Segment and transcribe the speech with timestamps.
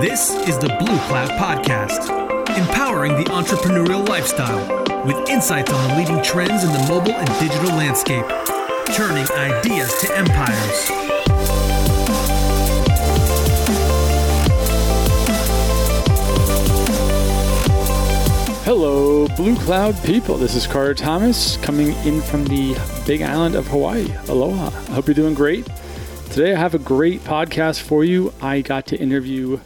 [0.00, 2.10] This is the Blue Cloud Podcast,
[2.58, 4.58] empowering the entrepreneurial lifestyle
[5.06, 8.26] with insights on the leading trends in the mobile and digital landscape,
[8.92, 10.88] turning ideas to empires.
[18.64, 20.36] Hello, Blue Cloud people.
[20.36, 22.76] This is Carter Thomas coming in from the
[23.06, 24.12] big island of Hawaii.
[24.26, 24.76] Aloha.
[24.76, 25.68] I hope you're doing great.
[26.32, 28.34] Today I have a great podcast for you.
[28.42, 29.60] I got to interview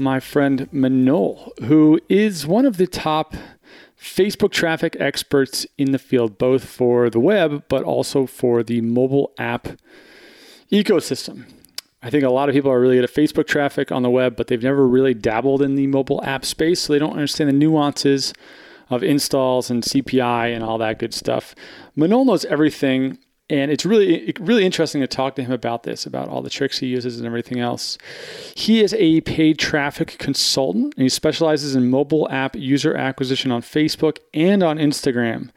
[0.00, 3.34] my friend Manol, who is one of the top
[4.00, 9.32] Facebook traffic experts in the field, both for the web, but also for the mobile
[9.38, 9.68] app
[10.72, 11.44] ecosystem.
[12.02, 14.36] I think a lot of people are really good at Facebook traffic on the web,
[14.36, 17.54] but they've never really dabbled in the mobile app space, so they don't understand the
[17.54, 18.32] nuances
[18.88, 21.54] of installs and CPI and all that good stuff.
[21.96, 23.18] Manol knows everything
[23.50, 26.78] and it's really really interesting to talk to him about this about all the tricks
[26.78, 27.98] he uses and everything else.
[28.54, 33.60] He is a paid traffic consultant and he specializes in mobile app user acquisition on
[33.60, 35.50] facebook and on instagram.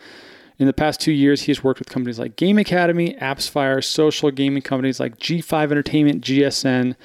[0.58, 4.32] In the past two years he has worked with companies like game academy appsfire social
[4.32, 6.96] gaming companies like g5 entertainment gsn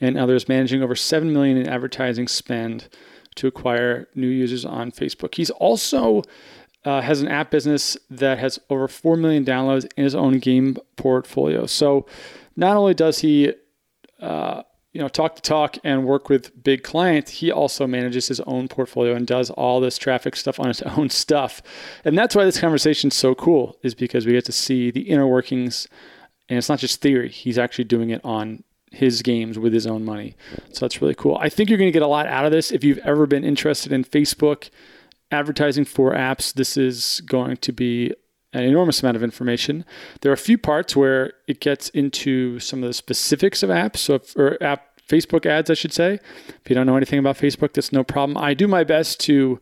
[0.00, 2.88] and others managing over 7 million in advertising spend
[3.36, 5.34] to acquire new users on facebook.
[5.34, 6.22] He's also
[6.84, 10.76] uh, has an app business that has over 4 million downloads in his own game
[10.96, 11.66] portfolio.
[11.66, 12.06] So
[12.56, 13.52] not only does he
[14.20, 18.40] uh, you know talk to talk and work with big clients he also manages his
[18.40, 21.62] own portfolio and does all this traffic stuff on his own stuff.
[22.04, 25.02] And that's why this conversation is so cool is because we get to see the
[25.02, 25.88] inner workings.
[26.48, 27.30] And it's not just theory.
[27.30, 30.36] He's actually doing it on his games with his own money.
[30.72, 31.36] So that's really cool.
[31.40, 33.44] I think you're going to get a lot out of this if you've ever been
[33.44, 34.70] interested in facebook
[35.34, 38.12] advertising for apps, this is going to be
[38.52, 39.84] an enormous amount of information.
[40.20, 43.98] There are a few parts where it gets into some of the specifics of apps,
[43.98, 46.18] so if, or app Facebook ads, I should say.
[46.48, 48.38] If you don't know anything about Facebook, that's no problem.
[48.38, 49.60] I do my best to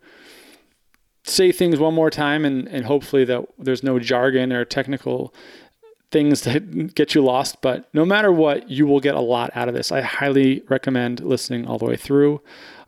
[1.25, 5.33] say things one more time and, and hopefully that there's no jargon or technical
[6.13, 7.61] things that get you lost.
[7.61, 9.91] But no matter what, you will get a lot out of this.
[9.91, 12.41] I highly recommend listening all the way through.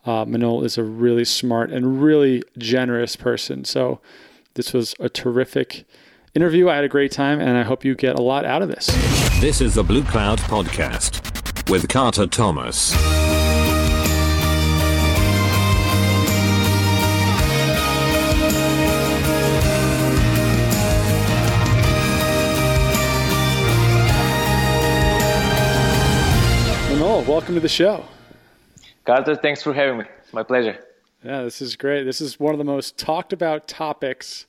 [0.05, 3.65] Uh, Manol is a really smart and really generous person.
[3.65, 3.99] So
[4.53, 5.85] this was a terrific
[6.35, 6.69] interview.
[6.69, 8.87] I had a great time, and I hope you get a lot out of this.
[9.41, 12.93] This is the Blue Cloud Podcast with Carter Thomas.
[27.45, 28.03] Welcome to the show.
[29.05, 30.05] Carter, thanks for having me.
[30.23, 30.83] It's my pleasure.
[31.23, 32.03] Yeah, this is great.
[32.03, 34.47] This is one of the most talked about topics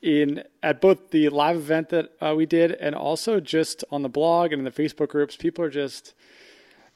[0.00, 4.08] in at both the live event that uh, we did and also just on the
[4.08, 5.36] blog and in the Facebook groups.
[5.36, 6.14] People are just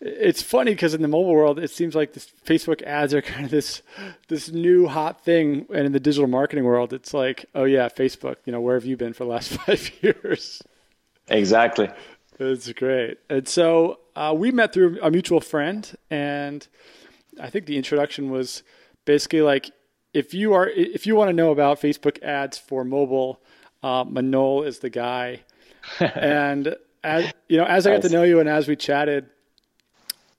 [0.01, 3.45] it's funny because in the mobile world, it seems like this Facebook ads are kind
[3.45, 3.83] of this
[4.29, 8.37] this new hot thing, and in the digital marketing world, it's like, oh yeah, Facebook.
[8.47, 10.63] You know, where have you been for the last five years?
[11.29, 11.91] Exactly.
[12.39, 13.19] It's great.
[13.31, 16.67] And so uh, we met through a mutual friend, and
[17.41, 18.63] I think the introduction was
[19.05, 19.71] basically like
[20.13, 23.41] if you are if you want to know about Facebook ads for mobile,
[23.83, 25.41] uh, Manol is the guy.
[26.01, 29.27] and as you know, as I got to know you and as we chatted,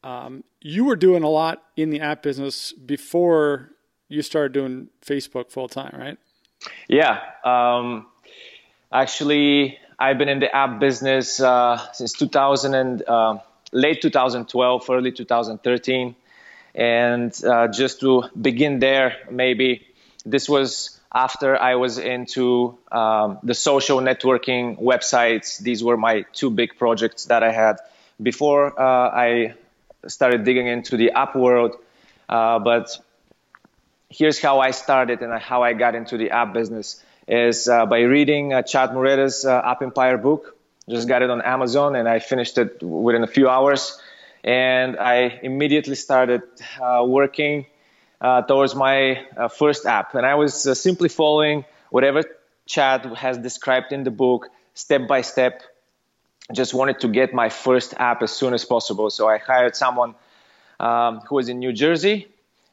[0.04, 3.72] um, you were doing a lot in the app business before
[4.10, 6.18] you started doing Facebook full time, right?
[6.88, 7.22] Yeah.
[7.44, 8.08] Um,
[8.92, 13.40] actually, I've been in the app business uh, since 2000 and uh,
[13.72, 16.16] late 2012, early 2013.
[16.76, 19.88] And uh, just to begin there, maybe
[20.24, 25.58] this was after I was into um, the social networking websites.
[25.58, 27.78] These were my two big projects that I had
[28.22, 29.56] before uh, I
[30.06, 31.76] started digging into the app world.
[32.30, 32.96] Uh, but
[34.10, 38.02] here's how I started and how I got into the app business is uh, by
[38.02, 40.56] reading uh, Chad Mureta's uh, App Empire book.
[40.90, 44.00] Just got it on Amazon and I finished it within a few hours.
[44.44, 46.44] And I immediately started
[46.82, 47.66] uh, working
[48.22, 50.16] uh, towards my uh, first app.
[50.16, 52.24] And I was simply following whatever
[52.66, 55.62] Chad has described in the book, step by step.
[56.54, 59.10] Just wanted to get my first app as soon as possible.
[59.10, 60.16] So I hired someone
[60.80, 62.28] um, who was in New Jersey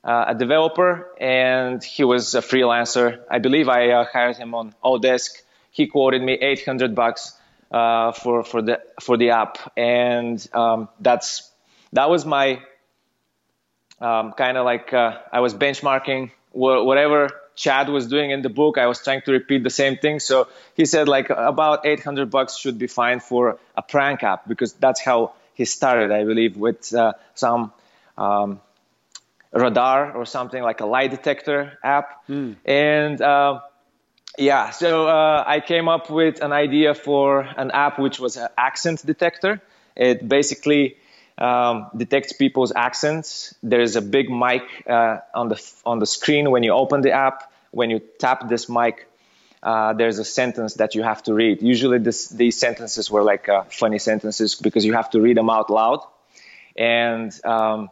[0.05, 3.21] uh, a developer and he was a freelancer.
[3.31, 5.31] I believe I uh, hired him on Odesk.
[5.71, 7.37] He quoted me 800 bucks
[7.71, 11.51] uh, for for the for the app, and um, that's
[11.93, 12.61] that was my
[14.01, 18.49] um, kind of like uh, I was benchmarking wh- whatever Chad was doing in the
[18.49, 18.79] book.
[18.79, 20.21] I was trying to repeat the same thing.
[20.21, 24.73] So he said like about 800 bucks should be fine for a prank app because
[24.75, 27.73] that's how he started, I believe, with uh, some
[28.19, 28.61] um,
[29.55, 32.27] radar or something like a lie detector app.
[32.29, 32.57] Mm.
[32.65, 33.61] And uh,
[34.37, 38.49] yeah, so uh, I came up with an idea for an app which was an
[38.59, 39.63] accent detector.
[39.97, 40.97] It basically
[41.39, 43.55] um, detects people's accents.
[43.63, 47.53] There's a big mic uh, on the on the screen when you open the app.
[47.71, 49.09] When you tap this mic,
[49.65, 51.63] uh, there's a sentence that you have to read.
[51.63, 55.51] Usually, this, these sentences were like uh, funny sentences because you have to read them
[55.51, 56.01] out loud.
[56.77, 57.91] And um,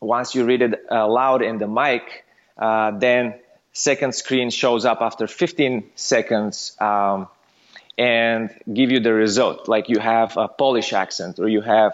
[0.00, 2.24] once you read it uh, loud in the mic,
[2.58, 3.34] uh, then
[3.72, 7.28] second screen shows up after 15 seconds um,
[7.98, 9.68] and give you the result.
[9.68, 11.92] Like you have a Polish accent or you have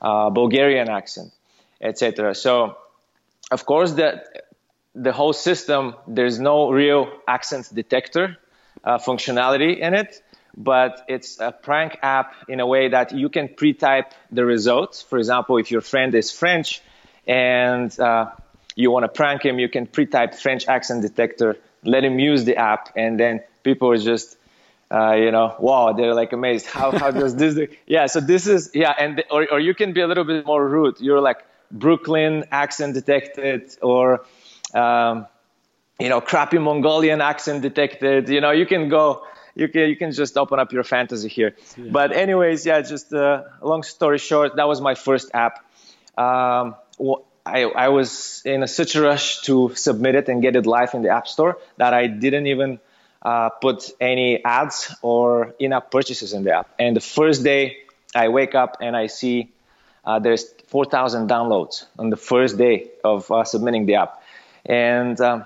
[0.00, 1.32] a Bulgarian accent,
[1.80, 2.34] etc.
[2.34, 2.76] So,
[3.50, 4.22] of course, the
[4.94, 8.36] the whole system there's no real accent detector
[8.82, 10.20] uh, functionality in it,
[10.56, 15.02] but it's a prank app in a way that you can pre-type the results.
[15.02, 16.82] For example, if your friend is French
[17.26, 18.30] and uh,
[18.76, 22.56] you want to prank him, you can pre-type French accent detector, let him use the
[22.56, 24.36] app, and then people are just,
[24.90, 26.66] uh, you know, wow, they're like amazed.
[26.66, 27.54] How how does this?
[27.54, 27.68] Do?
[27.86, 30.66] Yeah, so this is yeah, and or or you can be a little bit more
[30.66, 31.00] rude.
[31.00, 34.24] You're like Brooklyn accent detected, or
[34.74, 35.26] um,
[35.98, 38.28] you know, crappy Mongolian accent detected.
[38.28, 39.26] You know, you can go.
[39.54, 41.56] You can you can just open up your fantasy here.
[41.76, 41.90] Yeah.
[41.90, 45.64] But anyways, yeah, just uh, long story short, that was my first app.
[46.16, 46.76] Um,
[47.46, 50.94] I, I was in a, such a rush to submit it and get it live
[50.94, 52.78] in the App Store that I didn't even
[53.22, 56.70] uh, put any ads or in-app purchases in the app.
[56.78, 57.78] And the first day,
[58.14, 59.50] I wake up and I see
[60.04, 64.22] uh, there's 4,000 downloads on the first day of uh, submitting the app,
[64.64, 65.44] and um,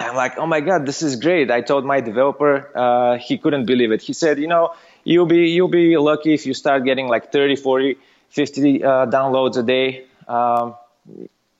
[0.00, 1.50] I'm like, oh my god, this is great.
[1.50, 4.00] I told my developer, uh, he couldn't believe it.
[4.02, 4.74] He said, you know,
[5.04, 7.98] you'll be you'll be lucky if you start getting like 30, 40,
[8.30, 10.06] 50 uh, downloads a day.
[10.26, 10.74] Um,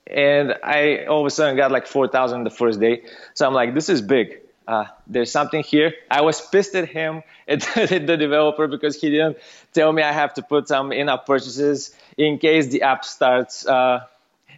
[0.06, 3.02] and I all of a sudden got like 4,000 the first day.
[3.34, 4.40] So I'm like, this is big.
[4.66, 5.92] Uh, there's something here.
[6.10, 9.38] I was pissed at him, at the developer, because he didn't
[9.72, 13.66] tell me I have to put some in-app purchases in case the app starts.
[13.66, 14.04] Uh,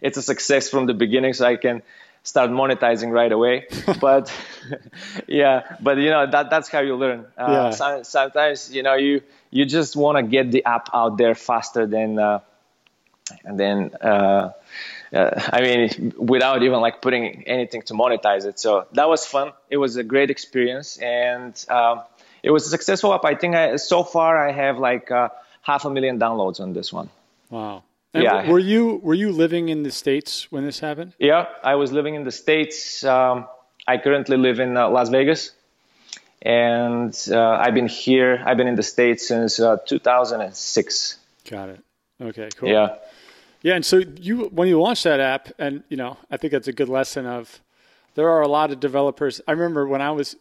[0.01, 1.81] it's a success from the beginning, so I can
[2.21, 3.67] start monetizing right away.
[3.99, 4.31] but
[5.27, 7.25] yeah, but you know that that's how you learn.
[7.37, 7.69] Uh, yeah.
[7.71, 11.87] so, sometimes you know you you just want to get the app out there faster
[11.87, 12.39] than uh,
[13.43, 14.51] and then uh,
[15.13, 18.59] uh, I mean, without even like putting anything to monetize it.
[18.59, 19.51] So that was fun.
[19.69, 22.01] It was a great experience, and um,
[22.43, 23.25] it was a successful app.
[23.25, 25.29] I think I, so far I have like uh,
[25.61, 27.09] half a million downloads on this one.
[27.49, 27.83] Wow.
[28.13, 28.49] And yeah.
[28.49, 31.13] Were you were you living in the states when this happened?
[31.19, 33.03] Yeah, I was living in the states.
[33.03, 33.47] Um,
[33.87, 35.51] I currently live in uh, Las Vegas,
[36.41, 38.41] and uh, I've been here.
[38.45, 41.17] I've been in the states since uh, 2006.
[41.49, 41.79] Got it.
[42.21, 42.49] Okay.
[42.55, 42.69] Cool.
[42.69, 42.95] Yeah.
[43.65, 46.67] Yeah, and so you when you launch that app, and you know, I think that's
[46.67, 47.61] a good lesson of
[48.13, 49.41] there are a lot of developers.
[49.47, 50.35] I remember when I was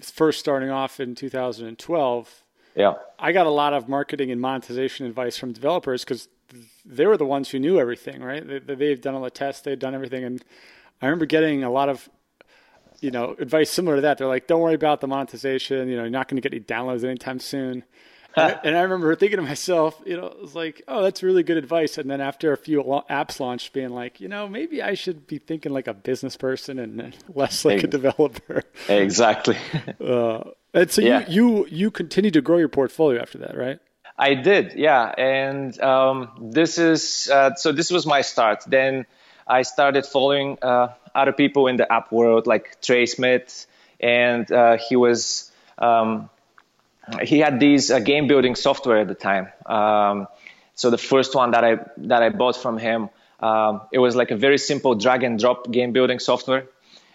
[0.00, 2.44] first starting off in 2012.
[2.76, 6.28] Yeah, I got a lot of marketing and monetization advice from developers because
[6.84, 8.46] they were the ones who knew everything, right?
[8.46, 10.44] They, have done all the tests, they've done everything, and
[11.02, 12.08] I remember getting a lot of
[13.00, 14.18] you know advice similar to that.
[14.18, 15.88] They're like, "Don't worry about the monetization.
[15.88, 17.82] You know, you're not going to get any downloads anytime soon."
[18.36, 21.56] And, I, remember thinking to myself, you know, it was like, oh, that's really good
[21.56, 21.98] advice.
[21.98, 25.38] And then after a few apps launched, being like, you know, maybe I should be
[25.38, 28.64] thinking like a business person and less like a developer.
[28.88, 29.56] Exactly.
[30.00, 30.44] uh,
[30.74, 31.28] and so yeah.
[31.28, 33.80] you, you you continue to grow your portfolio after that, right?
[34.18, 35.14] I did, yeah.
[35.16, 37.72] And um, this is uh, so.
[37.72, 38.64] This was my start.
[38.66, 39.06] Then
[39.46, 43.66] I started following uh, other people in the app world, like Trey Smith,
[44.00, 45.50] and uh, he was.
[45.78, 46.28] Um,
[47.22, 49.48] he had these uh, game building software at the time.
[49.66, 50.28] Um,
[50.74, 53.10] so the first one that I that I bought from him,
[53.40, 56.66] um, it was like a very simple drag and drop game building software.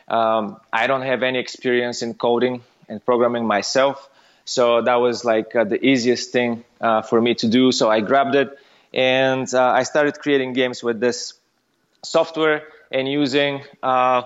[0.08, 4.10] Um, I don't have any experience in coding and programming myself,
[4.46, 7.72] so that was like uh, the easiest thing uh, for me to do.
[7.72, 8.58] So I grabbed it
[8.94, 11.34] and uh, I started creating games with this
[12.04, 14.24] software and using uh,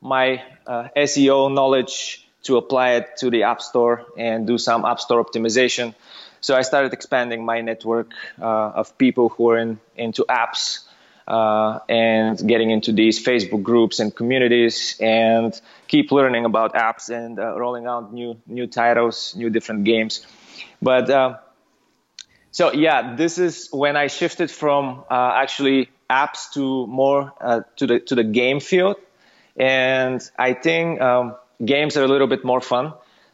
[0.00, 5.00] my uh, SEO knowledge to apply it to the App Store and do some App
[5.00, 5.94] Store optimization.
[6.40, 10.84] So I started expanding my network uh, of people who are in, into apps
[11.26, 17.38] uh, and getting into these Facebook groups and communities and keep learning about apps and
[17.38, 20.26] uh, rolling out new new titles, new different games.
[20.80, 21.38] But uh,
[22.50, 27.86] so yeah, this is when I shifted from uh, actually apps to more uh, to
[27.86, 28.96] the to the game field,
[29.56, 31.00] and I think.
[31.00, 32.92] Um, games are a little bit more fun,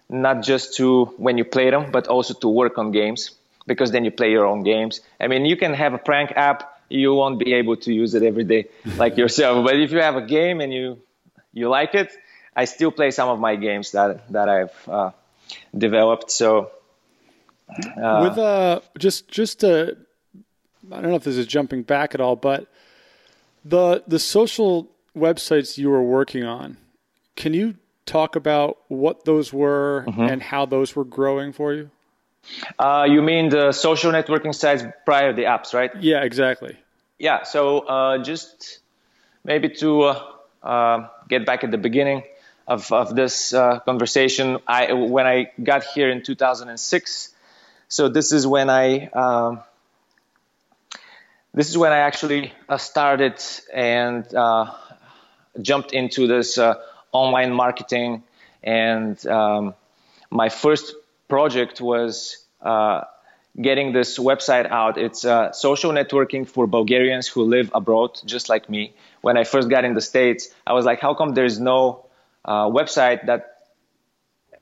[0.09, 3.31] not just to when you play them, but also to work on games
[3.67, 5.01] because then you play your own games.
[5.21, 8.23] I mean, you can have a prank app, you won't be able to use it
[8.23, 9.65] every day like yourself.
[9.65, 10.99] But if you have a game and you
[11.53, 12.13] you like it,
[12.57, 15.11] I still play some of my games that that I've uh,
[15.77, 16.31] developed.
[16.31, 16.71] So
[17.71, 19.97] uh, with uh, just just to,
[20.91, 22.67] I don't know if this is jumping back at all, but
[23.65, 26.77] the the social websites you were working on,
[27.37, 27.77] can you
[28.07, 30.21] talk about what those were mm-hmm.
[30.21, 31.91] and how those were growing for you?
[32.79, 35.91] Uh, you mean the social networking sites prior to the apps, right?
[36.01, 36.77] Yeah, exactly.
[37.19, 38.81] Yeah, so uh, just
[39.45, 40.31] maybe to uh,
[40.63, 42.23] uh get back at the beginning
[42.67, 47.35] of, of this uh, conversation, I when I got here in 2006,
[47.89, 49.61] so this is when I um,
[51.55, 53.41] this is when I actually uh, started
[53.73, 54.27] and
[55.63, 56.59] jumped into this
[57.15, 58.23] online marketing
[58.63, 59.75] and um,
[60.31, 60.95] my first
[61.29, 63.03] project was uh,
[63.61, 64.99] getting this website out.
[64.99, 68.95] It's uh, social networking for Bulgarians who live abroad, just like me.
[69.21, 72.07] When I first got in the States, I was like, how come there's no
[72.45, 73.43] uh, website that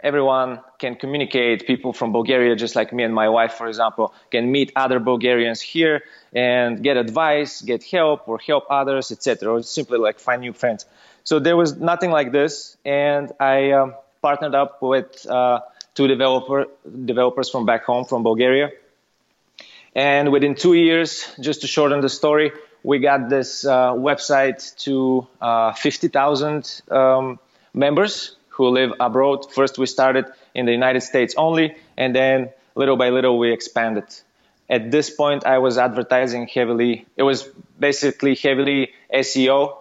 [0.00, 1.66] everyone can communicate?
[1.66, 5.60] People from Bulgaria, just like me and my wife, for example, can meet other Bulgarians
[5.60, 6.02] here
[6.34, 10.84] and get advice, get help, or help others, etc., or simply like find new friends.
[11.24, 15.60] So there was nothing like this, and I um, partnered up with uh,
[15.94, 16.66] two developer
[17.04, 18.70] developers from back home from Bulgaria.
[19.94, 22.52] And within two years, just to shorten the story,
[22.82, 27.38] we got this uh, website to uh, 50,000 um,
[27.74, 29.52] members who live abroad.
[29.52, 34.04] First, we started in the United States only, and then little by little, we expanded.
[34.68, 37.06] At this point, I was advertising heavily.
[37.16, 37.42] It was
[37.78, 39.76] basically heavily SEO,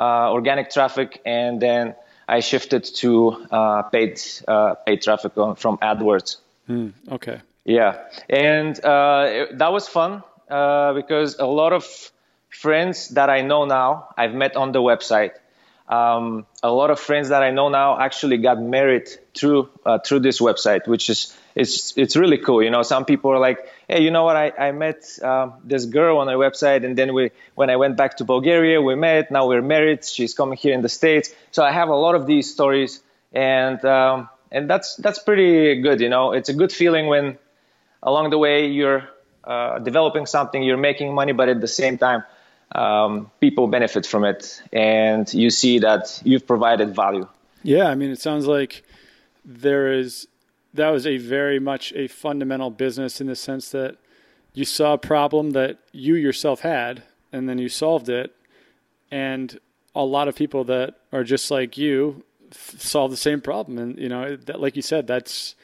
[0.00, 1.94] organic traffic, and then
[2.28, 6.36] I shifted to uh, paid uh, paid traffic from AdWords.
[6.68, 7.40] Mm, okay.
[7.64, 11.84] Yeah, and uh, it, that was fun uh, because a lot of
[12.48, 15.32] friends that I know now I've met on the website.
[15.88, 20.20] Um, a lot of friends that I know now actually got married through uh, through
[20.20, 22.62] this website, which is it's it's really cool.
[22.62, 23.58] You know, some people are like,
[23.90, 24.36] hey, you know what?
[24.36, 27.96] I I met um, this girl on a website, and then we when I went
[27.96, 29.30] back to Bulgaria, we met.
[29.30, 30.04] Now we're married.
[30.04, 31.34] She's coming here in the states.
[31.50, 36.00] So I have a lot of these stories, and um, and that's that's pretty good.
[36.00, 37.38] You know, it's a good feeling when
[38.02, 39.02] along the way you're
[39.44, 42.22] uh, developing something, you're making money, but at the same time.
[42.72, 47.26] Um, people benefit from it, and you see that you've provided value.
[47.64, 48.84] Yeah, I mean, it sounds like
[49.44, 50.28] there is
[50.74, 53.96] that was a very much a fundamental business in the sense that
[54.52, 58.34] you saw a problem that you yourself had and then you solved it.
[59.10, 59.58] And
[59.94, 63.78] a lot of people that are just like you f- solve the same problem.
[63.78, 65.54] And you know that, like you said that's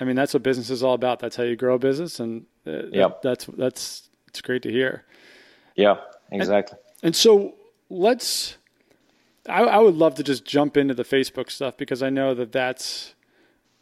[0.00, 1.20] i mean that's what business is all about.
[1.20, 3.22] That's how you grow a business and uh, yep.
[3.22, 5.04] that's that's it's great to hear.
[5.76, 5.98] Yeah
[6.32, 6.78] exactly.
[7.02, 7.54] and, and so
[7.88, 8.56] let's
[9.48, 12.52] I, I would love to just jump into the facebook stuff because i know that
[12.52, 13.14] that's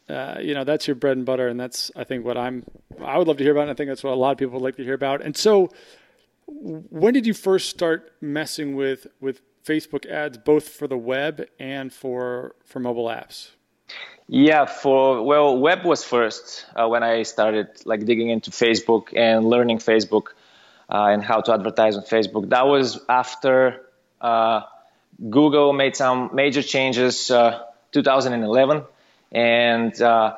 [0.09, 2.63] uh, you know that's your bread and butter, and that's I think what I'm.
[3.03, 3.63] I would love to hear about.
[3.63, 5.21] And I think that's what a lot of people would like to hear about.
[5.21, 5.69] And so,
[6.47, 11.93] when did you first start messing with with Facebook ads, both for the web and
[11.93, 13.51] for for mobile apps?
[14.27, 19.45] Yeah, for well, web was first uh, when I started like digging into Facebook and
[19.45, 20.29] learning Facebook
[20.89, 22.49] uh, and how to advertise on Facebook.
[22.49, 23.81] That was after
[24.21, 24.61] uh,
[25.29, 28.83] Google made some major changes, uh, 2011
[29.31, 30.35] and uh,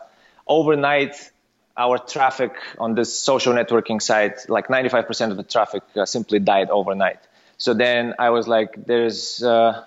[0.47, 1.31] overnight,
[1.77, 6.69] our traffic on this social networking site, like 95% of the traffic uh, simply died
[6.69, 7.19] overnight.
[7.57, 9.85] So then I was like, there's uh,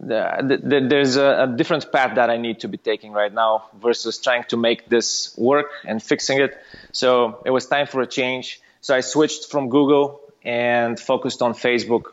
[0.00, 3.66] the, the, there's a, a, different path that I need to be taking right now
[3.80, 6.56] versus trying to make this work and fixing it.
[6.90, 8.60] So it was time for a change.
[8.80, 12.06] So I switched from Google and focused on Facebook.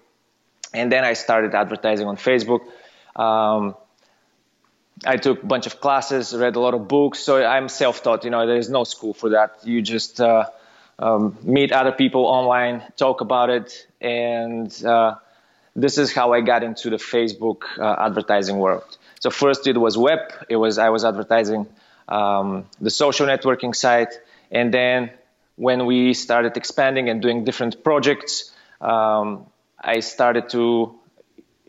[0.72, 2.62] And then I started advertising on Facebook.
[3.16, 3.76] Um,
[5.06, 7.20] I took a bunch of classes, read a lot of books.
[7.20, 8.24] So I'm self-taught.
[8.24, 9.60] You know, there is no school for that.
[9.64, 10.46] You just uh,
[10.98, 15.16] um, meet other people online, talk about it, and uh,
[15.76, 18.98] this is how I got into the Facebook uh, advertising world.
[19.20, 20.20] So first it was web.
[20.50, 21.68] It was I was advertising
[22.08, 24.20] um, the social networking site,
[24.52, 25.12] and then
[25.56, 28.52] when we started expanding and doing different projects,
[28.82, 29.46] um,
[29.80, 30.96] I started to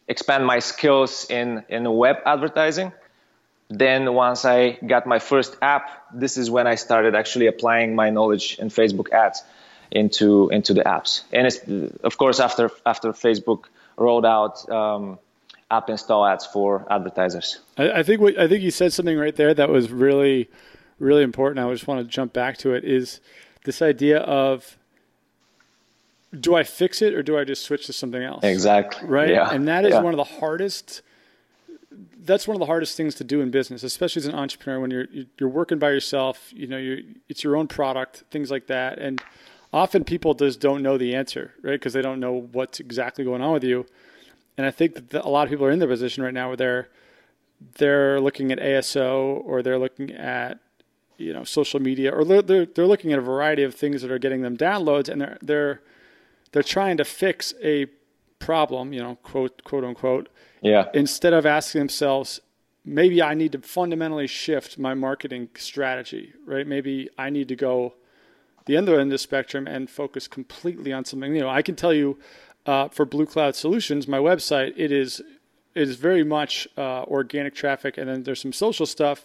[0.08, 2.92] expand my skills in in web advertising
[3.70, 8.10] then once I got my first app, this is when I started actually applying my
[8.10, 9.42] knowledge in Facebook ads
[9.92, 11.22] into into the apps.
[11.32, 11.60] And it's
[12.02, 13.64] of course after after Facebook
[13.96, 15.18] rolled out um,
[15.70, 17.60] app install ads for advertisers.
[17.78, 20.48] I, I think what, I think you said something right there that was really
[20.98, 21.64] really important.
[21.64, 23.20] I just want to jump back to it is
[23.64, 24.76] this idea of
[26.38, 28.44] do I fix it or do I just switch to something else?
[28.44, 29.08] Exactly.
[29.08, 29.30] Right.
[29.30, 29.50] Yeah.
[29.50, 30.00] And that is yeah.
[30.00, 31.02] one of the hardest.
[32.22, 34.90] That's one of the hardest things to do in business, especially as an entrepreneur when
[34.90, 35.06] you're
[35.38, 36.52] you're working by yourself.
[36.54, 39.22] You know, you it's your own product, things like that, and
[39.72, 41.72] often people just don't know the answer, right?
[41.72, 43.86] Because they don't know what's exactly going on with you.
[44.56, 46.56] And I think that a lot of people are in the position right now where
[46.56, 46.88] they're
[47.76, 50.58] they're looking at ASO or they're looking at
[51.16, 54.10] you know social media or they're, they're they're looking at a variety of things that
[54.10, 55.82] are getting them downloads and they're they're
[56.52, 57.86] they're trying to fix a
[58.38, 60.28] problem, you know, quote quote unquote,
[60.62, 60.88] yeah.
[60.94, 62.40] instead of asking themselves,
[62.84, 66.66] maybe I need to fundamentally shift my marketing strategy, right?
[66.66, 67.94] Maybe I need to go
[68.66, 71.48] the other end of the spectrum and focus completely on something new.
[71.48, 72.18] I can tell you
[72.66, 75.20] uh, for Blue Cloud Solutions, my website, it is
[75.74, 79.24] it is very much uh, organic traffic, and then there's some social stuff,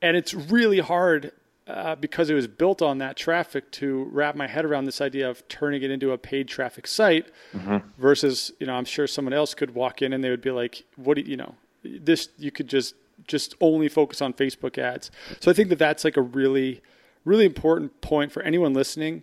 [0.00, 1.32] and it's really hard
[1.68, 5.28] uh, because it was built on that traffic to wrap my head around this idea
[5.28, 7.76] of turning it into a paid traffic site mm-hmm.
[7.98, 10.84] versus you know I'm sure someone else could walk in and they would be like,
[10.96, 12.94] what do you, you know this you could just
[13.26, 15.10] just only focus on Facebook ads.
[15.40, 16.80] So I think that that's like a really
[17.26, 19.22] really important point for anyone listening.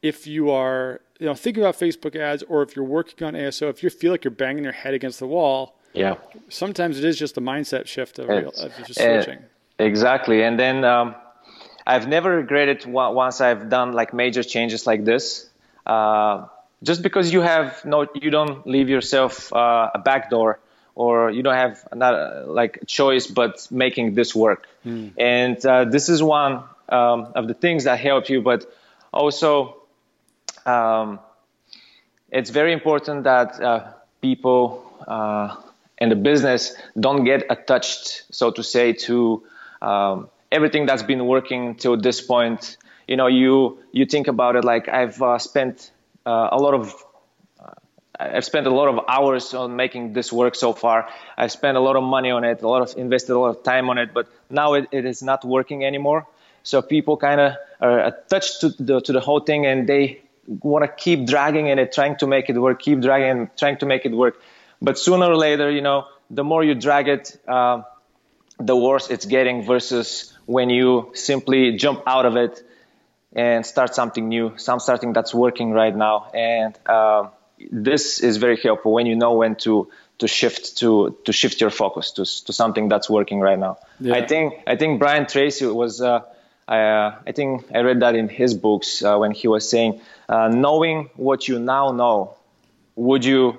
[0.00, 3.68] If you are you know thinking about Facebook ads or if you're working on ASO,
[3.68, 6.14] if you feel like you're banging your head against the wall, yeah,
[6.48, 9.40] sometimes it is just a mindset shift of, real, of just switching.
[9.78, 10.84] Exactly, and then.
[10.84, 11.14] Um,
[11.86, 15.48] I've never regretted once I've done like major changes like this.
[15.86, 16.46] Uh,
[16.82, 20.58] just because you have no, you don't leave yourself uh, a back door,
[20.94, 24.66] or you don't have not like choice but making this work.
[24.84, 25.12] Mm.
[25.16, 28.42] And uh, this is one um, of the things that help you.
[28.42, 28.66] But
[29.12, 29.76] also,
[30.66, 31.20] um,
[32.30, 35.56] it's very important that uh, people uh,
[35.98, 39.42] in the business don't get attached, so to say, to
[39.80, 42.76] um, everything that's been working till this point
[43.08, 45.90] you know you you think about it like i've uh, spent
[46.26, 46.94] uh, a lot of
[47.58, 47.72] uh,
[48.20, 51.08] I've spent a lot of hours on making this work so far.
[51.36, 53.62] I've spent a lot of money on it, a lot of invested a lot of
[53.64, 56.26] time on it, but now it, it is not working anymore.
[56.62, 60.84] So people kind of are attached to the to the whole thing, and they want
[60.84, 64.04] to keep dragging in it, trying to make it work, keep dragging, trying to make
[64.04, 64.40] it work.
[64.80, 67.82] But sooner or later, you know, the more you drag it, uh,
[68.58, 69.64] the worse it's getting.
[69.64, 72.62] Versus when you simply jump out of it
[73.34, 76.30] and start something new, some starting that's working right now.
[76.34, 77.28] And uh,
[77.70, 79.88] this is very helpful when you know when to
[80.18, 83.78] to shift to to shift your focus to to something that's working right now.
[83.98, 84.14] Yeah.
[84.14, 86.00] I think I think Brian Tracy was.
[86.00, 86.20] Uh,
[86.68, 90.00] I, uh, I think I read that in his books uh, when he was saying,
[90.28, 92.36] uh, knowing what you now know,
[92.94, 93.58] would you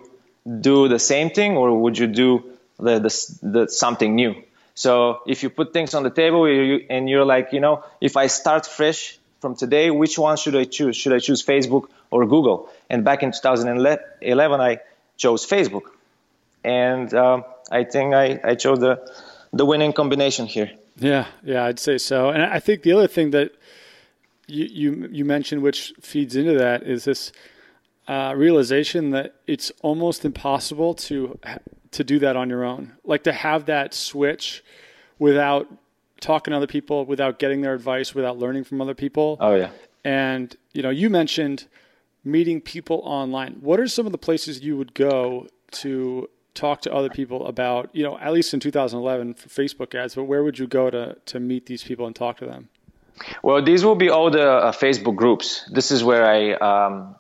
[0.62, 2.44] do the same thing or would you do
[2.80, 3.12] the, the,
[3.44, 4.34] the something new?
[4.76, 8.28] So if you put things on the table and you're like, you know, if I
[8.28, 10.96] start fresh from today, which one should I choose?
[10.96, 12.70] Should I choose Facebook or Google?
[12.90, 14.80] And back in 2011, I
[15.18, 15.84] chose Facebook.
[16.64, 19.12] And um, I think I, I chose the,
[19.52, 20.72] the winning combination here.
[20.98, 22.30] Yeah, yeah, I'd say so.
[22.30, 23.52] And I think the other thing that
[24.48, 27.32] you, you, you mentioned, which feeds into that, is this
[28.08, 31.40] uh, realization that it's almost impossible to
[31.94, 32.94] to do that on your own.
[33.04, 34.64] Like to have that switch
[35.20, 35.68] without
[36.20, 39.38] talking to other people, without getting their advice, without learning from other people.
[39.40, 39.72] Oh yeah.
[40.04, 41.68] And you know, you mentioned
[42.24, 43.58] meeting people online.
[43.62, 47.90] What are some of the places you would go to talk to other people about,
[47.94, 51.18] you know, at least in 2011 for Facebook ads, but where would you go to
[51.26, 52.70] to meet these people and talk to them?
[53.44, 55.70] Well, these will be all the uh, Facebook groups.
[55.72, 57.16] This is where I um,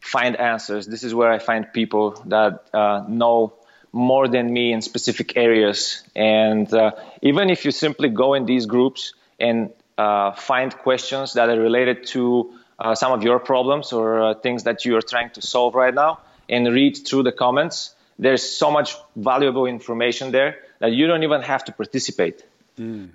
[0.00, 0.86] find answers.
[0.86, 3.54] This is where I find people that uh, know
[3.96, 6.02] more than me in specific areas.
[6.14, 11.48] And uh, even if you simply go in these groups and uh, find questions that
[11.48, 15.30] are related to uh, some of your problems or uh, things that you are trying
[15.30, 20.56] to solve right now and read through the comments, there's so much valuable information there
[20.78, 22.44] that you don't even have to participate.
[22.78, 23.08] Mm.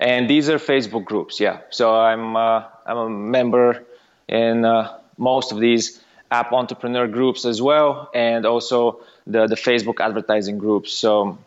[0.00, 1.60] And these are Facebook groups, yeah.
[1.70, 3.84] So I'm uh, I'm a member
[4.26, 10.00] in uh, most of these app entrepreneur groups as well, and also the, the Facebook
[10.00, 10.92] advertising groups.
[10.92, 11.38] So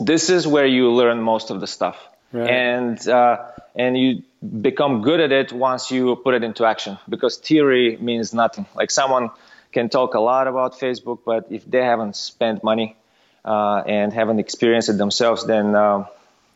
[0.00, 1.96] this is where you learn most of the stuff.
[2.32, 2.50] Right.
[2.50, 3.42] And uh,
[3.76, 8.34] and you become good at it once you put it into action because theory means
[8.34, 8.66] nothing.
[8.74, 9.30] Like someone
[9.72, 12.96] can talk a lot about Facebook, but if they haven't spent money
[13.44, 16.06] uh, and haven't experienced it themselves, then uh,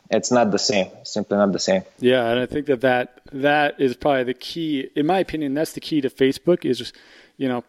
[0.09, 0.87] it's not the same.
[1.01, 1.83] It's simply not the same.
[1.99, 4.89] Yeah, and I think that, that that is probably the key.
[4.95, 6.95] In my opinion, that's the key to Facebook is, just,
[7.37, 7.63] you know,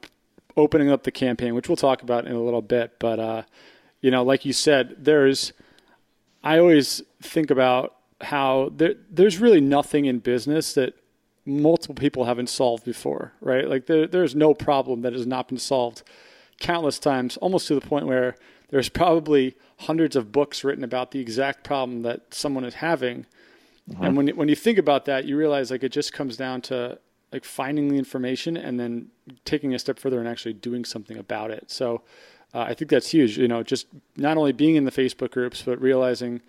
[0.60, 2.98] opening up the campaign, which we'll talk about in a little bit.
[2.98, 3.42] But uh,
[4.00, 5.52] you know, like you said, there's
[6.42, 10.94] I always think about how there there's really nothing in business that
[11.46, 13.68] multiple people haven't solved before, right?
[13.68, 16.02] Like there, there's no problem that has not been solved
[16.60, 18.36] countless times, almost to the point where
[18.68, 23.26] there's probably hundreds of books written about the exact problem that someone is having.
[23.90, 24.04] Mm-hmm.
[24.04, 26.98] And when when you think about that, you realize like it just comes down to
[27.32, 29.08] like finding the information and then
[29.44, 31.70] taking a step further and actually doing something about it.
[31.70, 32.02] So
[32.52, 33.38] uh, I think that's huge.
[33.38, 36.40] You know, just not only being in the Facebook groups, but realizing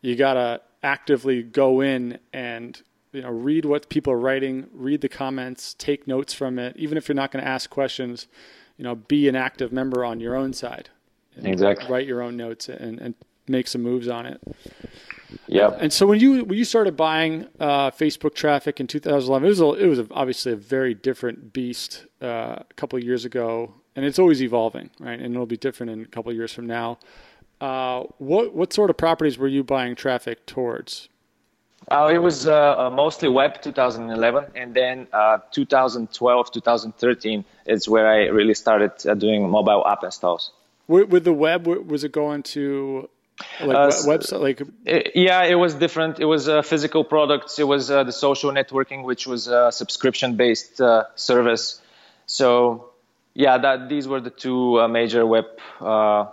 [0.00, 2.80] you gotta actively go in and
[3.12, 6.76] you know read what people are writing, read the comments, take notes from it.
[6.76, 8.26] Even if you're not going to ask questions,
[8.76, 10.90] you know, be an active member on your own side.
[11.42, 11.90] Exactly.
[11.90, 13.14] Write your own notes and, and
[13.48, 14.40] make some moves on it.
[15.48, 15.70] Yeah.
[15.78, 19.60] And so when you when you started buying uh, Facebook traffic in 2011, it was
[19.60, 23.74] a, it was a, obviously a very different beast uh, a couple of years ago,
[23.94, 25.18] and it's always evolving, right?
[25.18, 26.98] And it'll be different in a couple of years from now.
[27.60, 31.08] Uh, what what sort of properties were you buying traffic towards?
[31.88, 38.08] Uh, it was uh, uh mostly web 2011, and then uh, 2012, 2013 is where
[38.08, 40.52] I really started uh, doing mobile app installs.
[40.88, 43.08] With the web, was it going to
[43.60, 46.20] like uh, website like it, yeah it was different.
[46.20, 47.58] It was uh, physical products.
[47.58, 51.80] It was uh, the social networking which was a subscription based uh, service.
[52.26, 52.90] So
[53.34, 55.46] yeah that these were the two uh, major web
[55.80, 56.26] uh,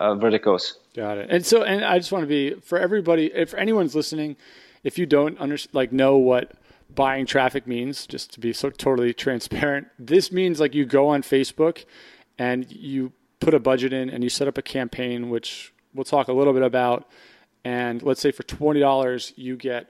[0.00, 0.78] verticals.
[0.94, 1.30] Got it.
[1.30, 4.36] And so and i just want to be for everybody if anyone's listening
[4.84, 6.52] if you don't under, like know what
[6.94, 11.22] buying traffic means just to be so totally transparent this means like you go on
[11.22, 11.84] facebook
[12.38, 16.28] and you put a budget in and you set up a campaign which we'll talk
[16.28, 17.08] a little bit about.
[17.64, 19.88] And let's say for $20, you get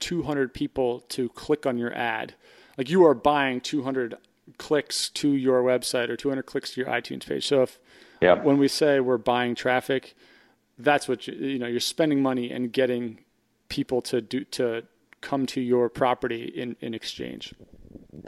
[0.00, 2.34] 200 people to click on your ad.
[2.76, 4.16] Like you are buying 200
[4.58, 7.46] clicks to your website or 200 clicks to your iTunes page.
[7.46, 7.78] So if
[8.20, 8.42] yeah.
[8.42, 10.14] when we say we're buying traffic,
[10.78, 13.20] that's what you, you know, you're spending money and getting
[13.68, 14.84] people to do to
[15.20, 17.54] come to your property in, in exchange.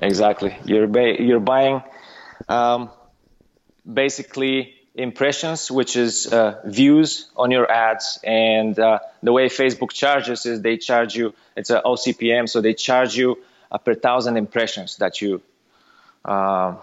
[0.02, 0.56] Exactly.
[0.64, 1.82] You're ba- you're buying
[2.48, 2.90] um,
[3.90, 8.18] basically impressions, which is uh, views on your ads.
[8.22, 12.74] And uh, the way Facebook charges is they charge you, it's a OCPM, so they
[12.74, 13.38] charge you
[13.70, 15.40] uh, per thousand impressions that you,
[16.24, 16.76] uh,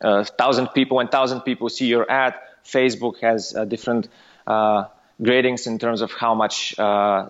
[0.00, 4.08] a thousand people, when thousand people see your ad, Facebook has uh, different
[4.46, 4.84] uh,
[5.20, 6.74] gradings in terms of how much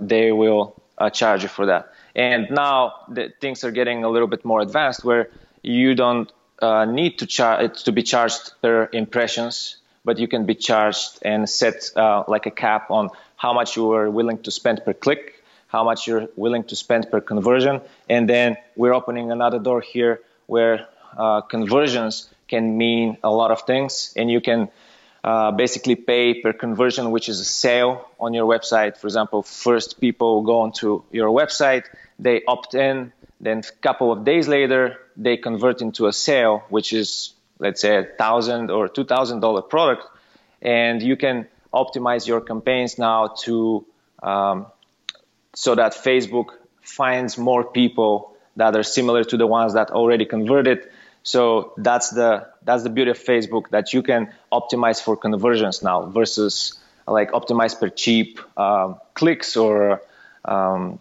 [0.00, 0.74] they will
[1.12, 1.92] charge you for that.
[2.14, 5.30] And now the things are getting a little bit more advanced where
[5.62, 6.30] you don't
[6.62, 11.48] uh, need to charge to be charged per impressions, but you can be charged and
[11.48, 15.42] set uh, like a cap on how much you are willing to spend per click,
[15.66, 20.20] how much you're willing to spend per conversion, and then we're opening another door here
[20.46, 24.68] where uh, conversions can mean a lot of things, and you can
[25.24, 28.96] uh, basically pay per conversion, which is a sale on your website.
[28.96, 31.84] For example, first people go onto your website,
[32.18, 36.92] they opt in, then a couple of days later, they convert into a sale, which
[36.92, 40.04] is let's say a thousand or two thousand dollar product,
[40.60, 43.84] and you can optimize your campaigns now to
[44.22, 44.66] um,
[45.54, 46.48] so that Facebook
[46.82, 50.88] finds more people that are similar to the ones that already converted.
[51.22, 56.06] So that's the that's the beauty of Facebook that you can optimize for conversions now
[56.06, 60.02] versus like optimize per cheap um, clicks or
[60.44, 60.98] um,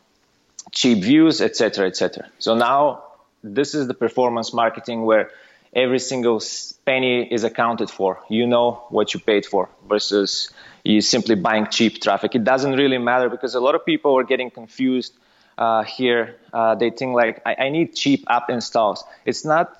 [0.71, 2.29] cheap views, etc., etc.
[2.39, 3.03] So now
[3.43, 5.31] this is the performance marketing where
[5.73, 6.41] every single
[6.85, 8.19] penny is accounted for.
[8.29, 10.51] You know what you paid for versus
[10.83, 12.35] you simply buying cheap traffic.
[12.35, 15.13] It doesn't really matter because a lot of people are getting confused
[15.57, 16.37] uh, here.
[16.53, 19.03] Uh, they think like I, I, need cheap app installs.
[19.25, 19.79] It's not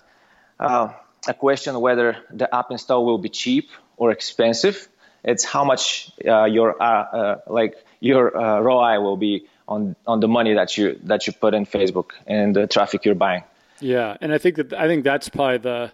[0.60, 0.94] uh,
[1.28, 4.88] a question whether the app install will be cheap or expensive.
[5.24, 10.28] It's how much uh, your uh, uh, like your ROI will be on on the
[10.28, 13.44] money that you that you put in Facebook and the traffic you're buying.
[13.82, 15.92] Yeah, and I think that I think that's probably the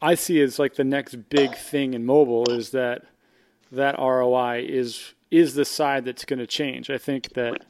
[0.00, 3.02] I see as like the next big thing in mobile is that
[3.72, 6.88] that ROI is is the side that's going to change.
[6.88, 7.64] I think that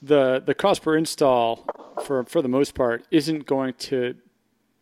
[0.00, 1.66] the the cost per install
[2.04, 4.14] for for the most part isn't going to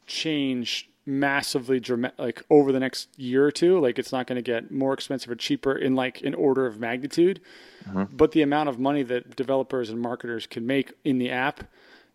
[0.06, 4.42] change massively dramatic like over the next year or two like it's not going to
[4.42, 7.40] get more expensive or cheaper in like an order of magnitude
[7.88, 8.04] mm-hmm.
[8.16, 11.64] but the amount of money that developers and marketers can make in the app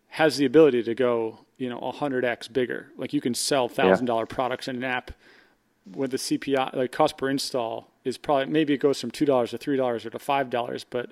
[0.08, 2.86] has the ability to go, you know, 100x bigger.
[2.96, 5.10] Like you can sell thousand dollar products in an app
[5.94, 9.50] with the CPI, like cost per install is probably maybe it goes from two dollars
[9.50, 11.10] to three dollars or to five dollars, but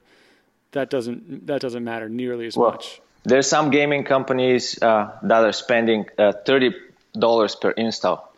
[0.72, 3.00] that doesn't that doesn't matter nearly as well, much.
[3.24, 6.74] There's some gaming companies uh, that are spending uh, thirty
[7.12, 8.32] dollars per install.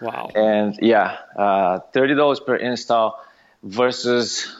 [0.00, 0.30] Wow.
[0.34, 3.22] And yeah, uh, thirty dollars per install
[3.62, 4.54] versus.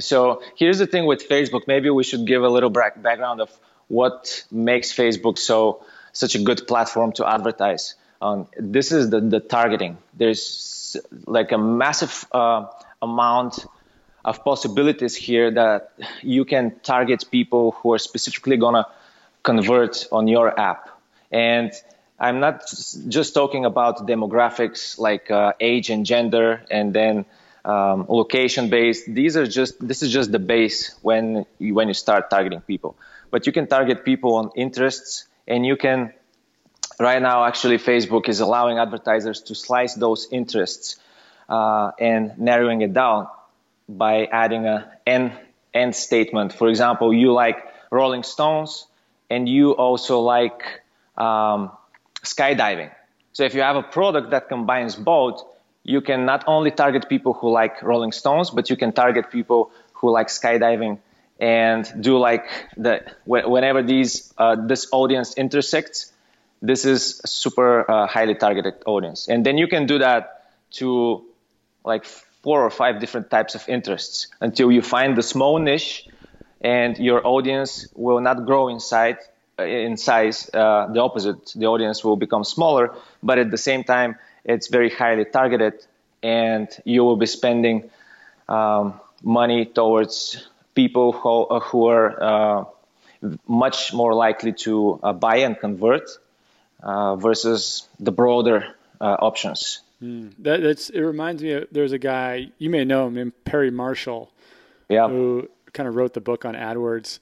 [0.00, 1.62] So here's the thing with Facebook.
[1.66, 3.50] Maybe we should give a little background of
[3.88, 8.46] what makes Facebook so such a good platform to advertise on.
[8.58, 9.98] This is the, the targeting.
[10.14, 10.96] There's
[11.26, 12.66] like a massive uh,
[13.00, 13.66] amount
[14.24, 18.86] of possibilities here that you can target people who are specifically gonna
[19.42, 20.88] convert on your app.
[21.30, 21.72] And
[22.20, 22.62] I'm not
[23.08, 27.24] just talking about demographics like uh, age and gender and then
[27.64, 29.12] um, location based.
[29.12, 32.96] These are just this is just the base when you, when you start targeting people.
[33.30, 36.12] But you can target people on interests, and you can
[36.98, 40.96] right now actually Facebook is allowing advertisers to slice those interests
[41.48, 43.26] uh, and narrowing it down
[43.88, 45.32] by adding an end
[45.74, 46.52] end statement.
[46.52, 47.58] For example, you like
[47.90, 48.86] Rolling Stones,
[49.30, 50.62] and you also like
[51.16, 51.70] um,
[52.22, 52.90] skydiving.
[53.32, 55.42] So if you have a product that combines both,
[55.82, 59.70] you can not only target people who like Rolling Stones, but you can target people
[59.94, 60.98] who like skydiving
[61.42, 66.12] and do like the whenever these uh, this audience intersects,
[66.62, 71.24] this is a super uh, highly targeted audience, and then you can do that to
[71.84, 76.06] like four or five different types of interests until you find the small niche,
[76.60, 79.18] and your audience will not grow inside
[79.58, 80.48] uh, in size.
[80.54, 84.90] Uh, the opposite, the audience will become smaller, but at the same time, it's very
[84.90, 85.74] highly targeted,
[86.22, 87.90] and you will be spending
[88.48, 92.64] um, money towards people who, uh, who are uh,
[93.46, 96.10] much more likely to uh, buy and convert
[96.82, 99.80] uh, versus the broader options.
[100.02, 101.00] Mm, that, that's it.
[101.00, 104.30] Reminds me of there's a guy you may know him named Perry Marshall,
[104.88, 107.18] yeah, who kind of wrote the book on AdWords,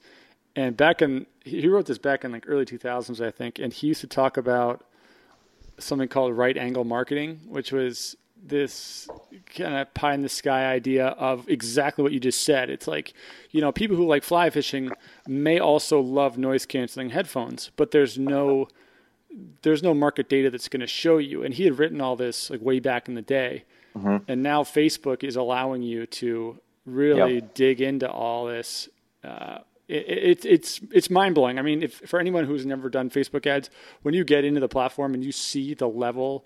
[0.55, 3.87] and back in he wrote this back in like early 2000s, I think, and he
[3.87, 4.85] used to talk about
[5.77, 9.07] something called right angle marketing, which was this
[9.55, 12.69] kind of pie in the sky idea of exactly what you just said.
[12.69, 13.13] It's like,
[13.51, 14.91] you know, people who like fly fishing
[15.27, 18.67] may also love noise canceling headphones, but there's no
[19.61, 21.43] there's no market data that's going to show you.
[21.43, 23.63] And he had written all this like way back in the day.
[23.95, 24.17] Mm-hmm.
[24.27, 27.53] And now Facebook is allowing you to really yep.
[27.53, 28.89] dig into all this
[29.23, 31.59] uh, it, it's it's mind blowing.
[31.59, 33.69] I mean, if for anyone who's never done Facebook ads,
[34.01, 36.45] when you get into the platform and you see the level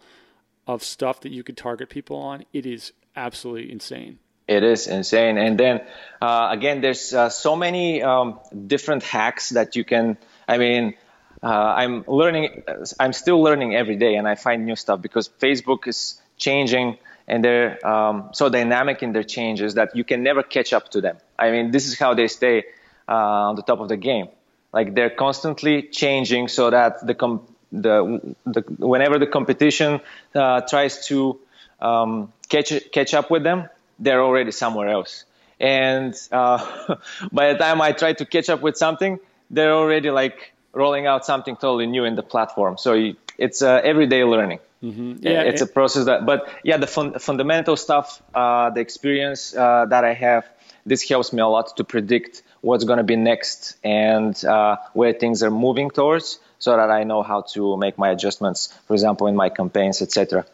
[0.67, 4.19] of stuff that you could target people on, it is absolutely insane.
[4.47, 5.37] It is insane.
[5.37, 5.81] And then
[6.21, 10.17] uh, again, there's uh, so many um, different hacks that you can.
[10.47, 10.95] I mean,
[11.41, 12.63] uh, I'm learning.
[12.99, 16.97] I'm still learning every day, and I find new stuff because Facebook is changing
[17.27, 21.01] and they're um, so dynamic in their changes that you can never catch up to
[21.01, 21.17] them.
[21.37, 22.65] I mean, this is how they stay
[23.07, 24.27] uh, on the top of the game.
[24.71, 30.01] Like they're constantly changing so that the com- the, the whenever the competition
[30.33, 31.39] uh, tries to
[31.79, 35.25] um, catch catch up with them, they're already somewhere else.
[35.59, 36.95] And uh,
[37.31, 41.25] by the time I try to catch up with something, they're already like rolling out
[41.25, 42.77] something totally new in the platform.
[42.77, 44.59] So it's uh, everyday learning.
[44.83, 45.25] Mm-hmm.
[45.25, 49.55] Yeah, it's it, a process that, but yeah, the fun, fundamental stuff, uh, the experience
[49.55, 50.45] uh, that I have,
[50.85, 55.13] this helps me a lot to predict what's going to be next and uh, where
[55.13, 59.27] things are moving towards so that I know how to make my adjustments, for example,
[59.27, 60.45] in my campaigns, etc.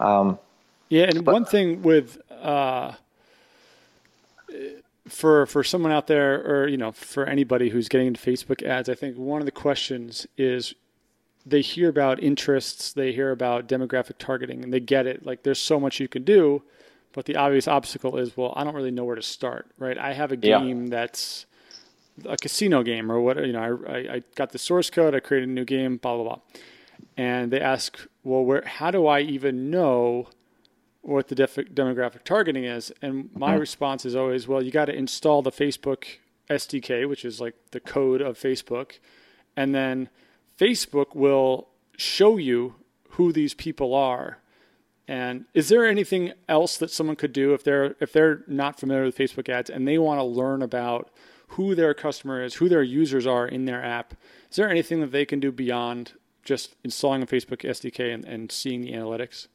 [0.00, 0.38] Um,
[0.88, 2.92] yeah, and but, one thing with uh,
[5.08, 8.88] for for someone out there, or you know, for anybody who's getting into Facebook ads,
[8.88, 10.74] I think one of the questions is
[11.46, 15.24] they hear about interests, they hear about demographic targeting, and they get it.
[15.24, 16.62] Like, there's so much you can do,
[17.12, 19.96] but the obvious obstacle is, well, I don't really know where to start, right?
[19.96, 20.90] I have a game yeah.
[20.90, 21.45] that's
[22.24, 25.48] a casino game or what, you know, I, I got the source code, I created
[25.48, 26.38] a new game, blah, blah, blah.
[27.16, 30.28] And they ask, well, where, how do I even know
[31.02, 32.92] what the def- demographic targeting is?
[33.02, 33.60] And my mm-hmm.
[33.60, 36.04] response is always, well, you got to install the Facebook
[36.48, 38.98] SDK, which is like the code of Facebook.
[39.56, 40.08] And then
[40.58, 42.76] Facebook will show you
[43.10, 44.38] who these people are
[45.08, 49.04] and is there anything else that someone could do if they're if they're not familiar
[49.04, 51.10] with Facebook ads and they want to learn about
[51.48, 54.14] who their customer is, who their users are in their app?
[54.50, 56.12] Is there anything that they can do beyond
[56.44, 59.48] just installing a Facebook SDK and, and seeing the analytics?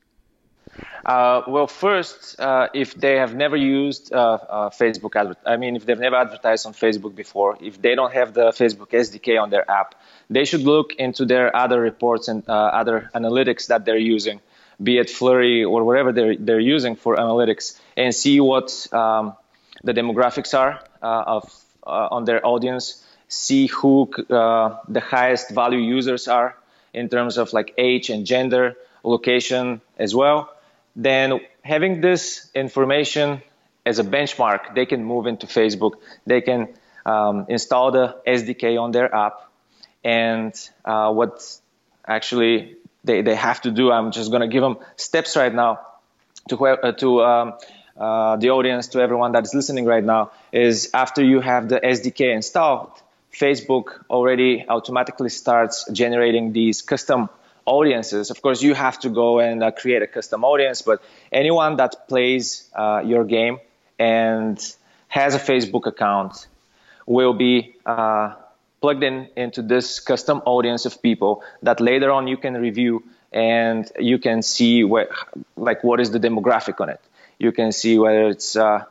[1.06, 5.76] Uh, well, first, uh, if they have never used uh, uh Facebook, adver- I mean,
[5.76, 9.50] if they've never advertised on Facebook before, if they don't have the Facebook SDK on
[9.50, 9.96] their app,
[10.30, 14.40] they should look into their other reports and uh, other analytics that they're using
[14.82, 19.36] be it Flurry or whatever they're, they're using for analytics, and see what um,
[19.84, 23.04] the demographics are uh, of on their audience.
[23.28, 26.58] See who uh, the highest value users are
[26.94, 30.54] in terms of like age and gender, location as well.
[30.96, 33.42] Then having this information
[33.86, 35.94] as a benchmark, they can move into Facebook.
[36.26, 36.68] They can
[37.06, 39.50] um, install the SDK on their app
[40.04, 40.54] And
[40.86, 41.44] uh, what
[42.08, 45.80] actually they, they have to do, I'm just going to give them steps right now
[46.50, 47.54] to, uh, to um,
[48.02, 52.34] uh, the audience, to everyone that's listening right now, is after you have the SDK
[52.34, 52.92] installed,
[53.32, 57.30] Facebook already automatically starts generating these custom
[57.66, 58.32] audiences.
[58.32, 62.08] Of course, you have to go and uh, create a custom audience, but anyone that
[62.08, 63.60] plays uh, your game
[64.00, 64.58] and
[65.08, 66.48] has a Facebook account
[67.06, 68.34] will be uh,
[68.82, 73.92] plugged in into this custom audience of people that later on you can review and
[74.00, 75.10] you can see what
[75.56, 77.00] like what is the demographic on it.
[77.42, 78.84] You can see whether it's uh,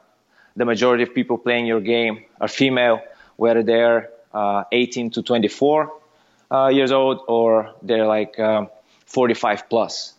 [0.57, 3.01] the majority of people playing your game are female,
[3.37, 5.93] whether they're uh, 18 to 24
[6.51, 8.69] uh, years old or they're like um,
[9.07, 10.15] 45 plus.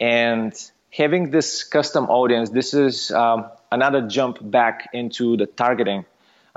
[0.00, 0.52] And
[0.90, 6.04] having this custom audience, this is um, another jump back into the targeting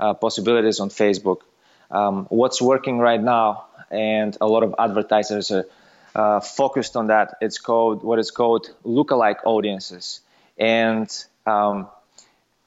[0.00, 1.42] uh, possibilities on Facebook.
[1.88, 5.66] Um, what's working right now, and a lot of advertisers are
[6.16, 7.36] uh, focused on that.
[7.40, 10.20] It's called what is called lookalike audiences,
[10.62, 11.10] and
[11.44, 11.88] um,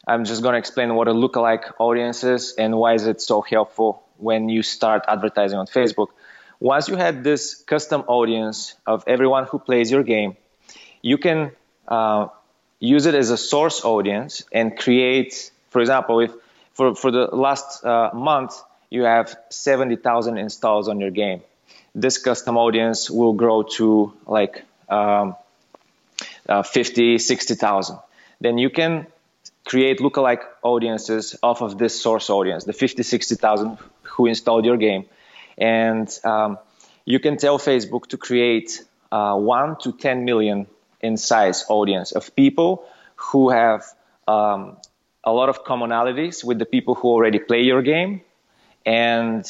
[0.05, 3.41] I'm just going to explain what a lookalike audience is and why is it so
[3.41, 6.09] helpful when you start advertising on Facebook.
[6.59, 10.35] Once you have this custom audience of everyone who plays your game,
[11.01, 11.51] you can
[11.87, 12.27] uh,
[12.79, 16.33] use it as a source audience and create, for example, if
[16.73, 21.41] for, for the last uh, month you have 70,000 installs on your game,
[21.93, 25.37] this custom audience will grow to like um,
[26.47, 27.97] uh, 50, 60,000.
[28.39, 29.07] Then you can
[29.65, 35.05] create lookalike audiences off of this source audience, the 50, 60,000 who installed your game.
[35.57, 36.59] And um,
[37.05, 40.67] you can tell Facebook to create uh, 1 to 10 million
[41.01, 43.83] in size audience of people who have
[44.27, 44.77] um,
[45.23, 48.21] a lot of commonalities with the people who already play your game.
[48.85, 49.43] And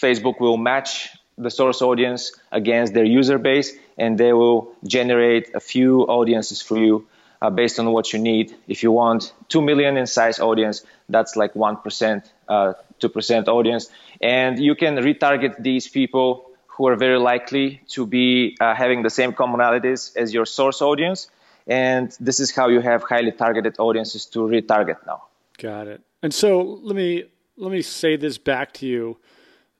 [0.00, 5.60] Facebook will match the source audience against their user base and they will generate a
[5.60, 7.06] few audiences for you
[7.42, 8.56] uh, based on what you need.
[8.66, 13.90] If you want 2 million in size audience, that's like 1%, uh, 2% audience.
[14.20, 19.10] And you can retarget these people who are very likely to be uh, having the
[19.10, 21.28] same commonalities as your source audience.
[21.66, 25.24] And this is how you have highly targeted audiences to retarget now.
[25.58, 26.00] Got it.
[26.22, 27.24] And so let me
[27.56, 29.18] let me say this back to you,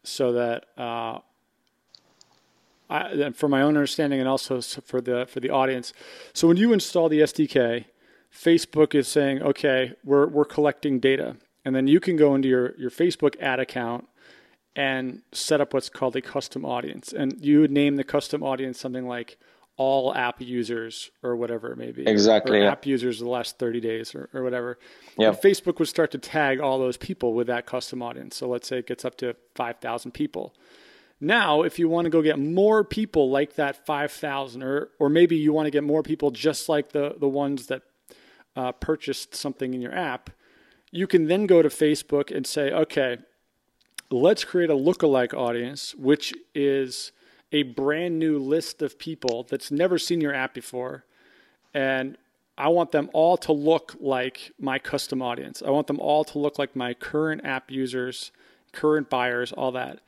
[0.04, 1.20] so that uh,
[2.90, 5.92] I, for my own understanding and also for the for the audience.
[6.32, 7.84] So when you install the SDK,
[8.34, 12.76] Facebook is saying, okay, we're we're collecting data, and then you can go into your
[12.78, 14.06] your Facebook ad account
[14.76, 17.12] and set up what's called a custom audience.
[17.12, 19.38] And you would name the custom audience something like
[19.76, 22.06] all app users or whatever it may be.
[22.06, 22.58] Exactly.
[22.58, 22.70] Or yeah.
[22.70, 24.78] app users the last 30 days or, or whatever.
[25.16, 25.30] Yeah.
[25.30, 28.36] Facebook would start to tag all those people with that custom audience.
[28.36, 30.54] So let's say it gets up to 5,000 people.
[31.20, 35.36] Now, if you want to go get more people like that 5,000, or, or maybe
[35.36, 37.82] you want to get more people just like the, the ones that
[38.56, 40.30] uh, purchased something in your app,
[40.90, 43.18] you can then go to Facebook and say, okay,
[44.10, 47.12] let's create a lookalike audience, which is
[47.52, 51.04] a brand new list of people that's never seen your app before.
[51.74, 52.16] And
[52.56, 55.62] I want them all to look like my custom audience.
[55.64, 58.32] I want them all to look like my current app users,
[58.72, 60.00] current buyers, all that.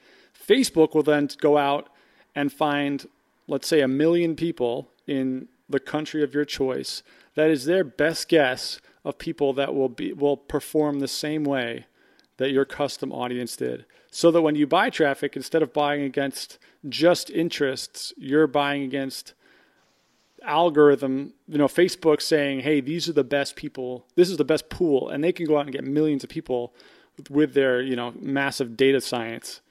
[0.46, 1.88] Facebook will then go out
[2.34, 3.06] and find,
[3.46, 7.02] let's say, a million people in the country of your choice.
[7.34, 11.86] That is their best guess of people that will be will perform the same way
[12.36, 13.84] that your custom audience did.
[14.10, 19.32] So that when you buy traffic, instead of buying against just interests, you're buying against
[20.42, 24.68] algorithm, you know, Facebook saying, hey, these are the best people, this is the best
[24.68, 26.74] pool, and they can go out and get millions of people
[27.30, 29.61] with their, you know, massive data science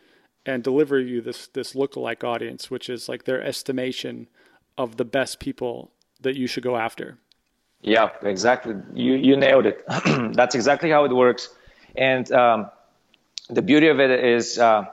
[0.45, 4.27] and deliver you this this lookalike audience, which is like their estimation
[4.77, 7.17] of the best people that you should go after.
[7.81, 8.75] Yeah, exactly.
[8.93, 9.83] You you nailed it.
[10.33, 11.49] That's exactly how it works.
[11.95, 12.69] And um,
[13.49, 14.85] the beauty of it is, uh,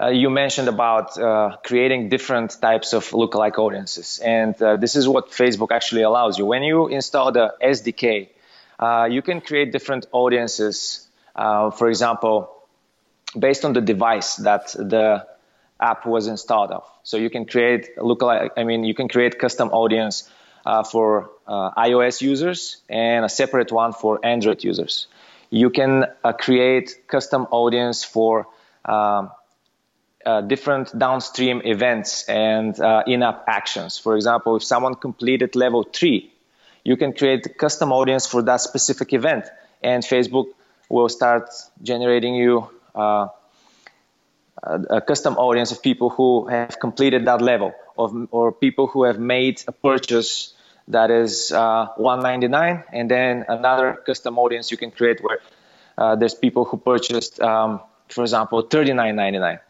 [0.00, 5.08] uh, you mentioned about uh, creating different types of lookalike audiences, and uh, this is
[5.08, 6.46] what Facebook actually allows you.
[6.46, 8.28] When you install the SDK,
[8.78, 11.06] uh, you can create different audiences.
[11.34, 12.55] Uh, for example,
[13.38, 15.26] based on the device that the
[15.80, 16.84] app was installed of.
[17.02, 18.50] So you can create lookalike.
[18.56, 20.30] I mean, you can create custom audience
[20.90, 25.06] for iOS users and a separate one for Android users
[25.50, 28.46] you can uh, create custom audience for
[28.84, 29.30] um,
[30.24, 33.98] uh, different downstream events and uh, in-app actions.
[33.98, 36.32] For example, if someone completed level three,
[36.84, 39.44] you can create custom audience for that specific event,
[39.82, 40.46] and Facebook
[40.88, 41.50] will start
[41.82, 43.28] generating you uh,
[44.62, 49.04] uh, a custom audience of people who have completed that level of, or people who
[49.04, 50.54] have made a purchase
[50.88, 55.40] that is uh, 199 and then another custom audience you can create where
[55.98, 59.60] uh, there's people who purchased um, for example 39.99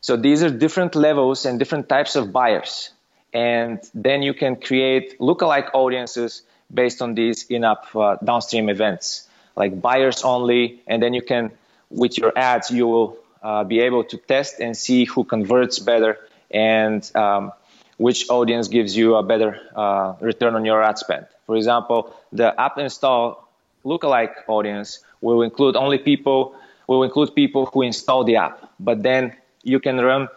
[0.00, 2.90] so these are different levels and different types of buyers.
[3.32, 6.42] And then you can create lookalike audiences
[6.72, 11.50] based on these in-app uh, downstream events like buyers only and then you can
[11.90, 16.18] with your ads you will uh, be able to test and see who converts better
[16.50, 17.52] and um,
[17.96, 21.26] which audience gives you a better uh, return on your ad spend.
[21.46, 23.48] For example, the app install
[23.84, 26.54] lookalike audience will include only people
[26.86, 30.28] will include people who install the app, but then you can run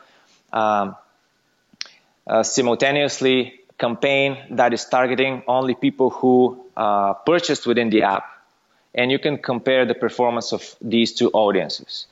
[0.52, 0.96] um,
[2.44, 8.26] simultaneously campaign that is targeting only people who uh, purchased within the app,
[8.96, 12.08] and you can compare the performance of these two audiences,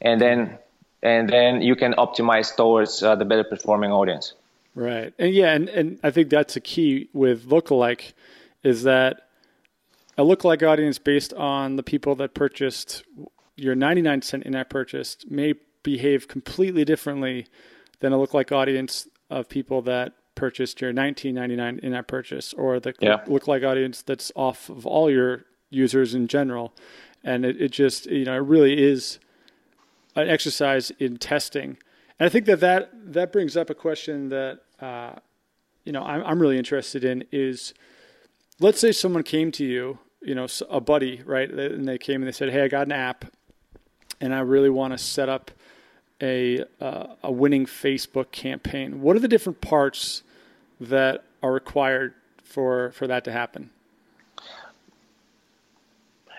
[0.00, 0.58] and then
[1.02, 4.34] and then you can optimize towards uh, the better performing audience.
[4.74, 5.12] Right.
[5.18, 8.12] And yeah, and, and I think that's a key with lookalike
[8.62, 9.28] is that
[10.16, 13.04] a lookalike audience based on the people that purchased
[13.56, 17.46] your 99 cent in-app purchase may behave completely differently
[18.00, 23.24] than a lookalike audience of people that purchased your 19.99 in-app purchase or the yeah.
[23.26, 26.72] lookalike audience that's off of all your users in general.
[27.24, 29.18] And it, it just, you know, it really is
[30.14, 31.76] an exercise in testing.
[32.18, 35.12] And I think that that, that brings up a question that uh,
[35.88, 37.72] you know, I'm, I'm really interested in is
[38.60, 41.50] let's say someone came to you, you know, a buddy, right?
[41.50, 43.24] And they came and they said, Hey, I got an app
[44.20, 45.50] and I really want to set up
[46.20, 49.00] a, uh, a winning Facebook campaign.
[49.00, 50.24] What are the different parts
[50.78, 52.12] that are required
[52.42, 53.70] for, for that to happen?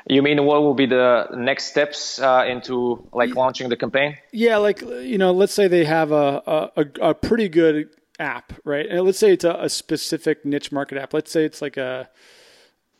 [0.10, 4.18] You mean what will be the next steps uh, into like launching the campaign?
[4.32, 7.90] Yeah, like you know, let's say they have a a, a pretty good
[8.20, 8.88] app, right?
[8.88, 11.14] And let's say it's a, a specific niche market app.
[11.14, 12.10] Let's say it's like a,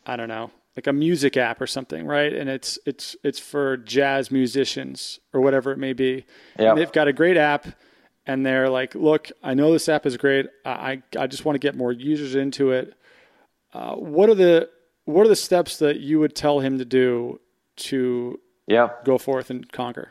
[0.06, 2.32] I don't know, like a music app or something, right?
[2.32, 6.24] And it's it's it's for jazz musicians or whatever it may be.
[6.60, 6.74] Yeah.
[6.74, 7.66] They've got a great app,
[8.24, 10.46] and they're like, "Look, I know this app is great.
[10.64, 12.94] I I just want to get more users into it.
[13.72, 14.70] Uh, what are the
[15.10, 17.40] what are the steps that you would tell him to do
[17.88, 20.08] to yeah go forth and conquer?"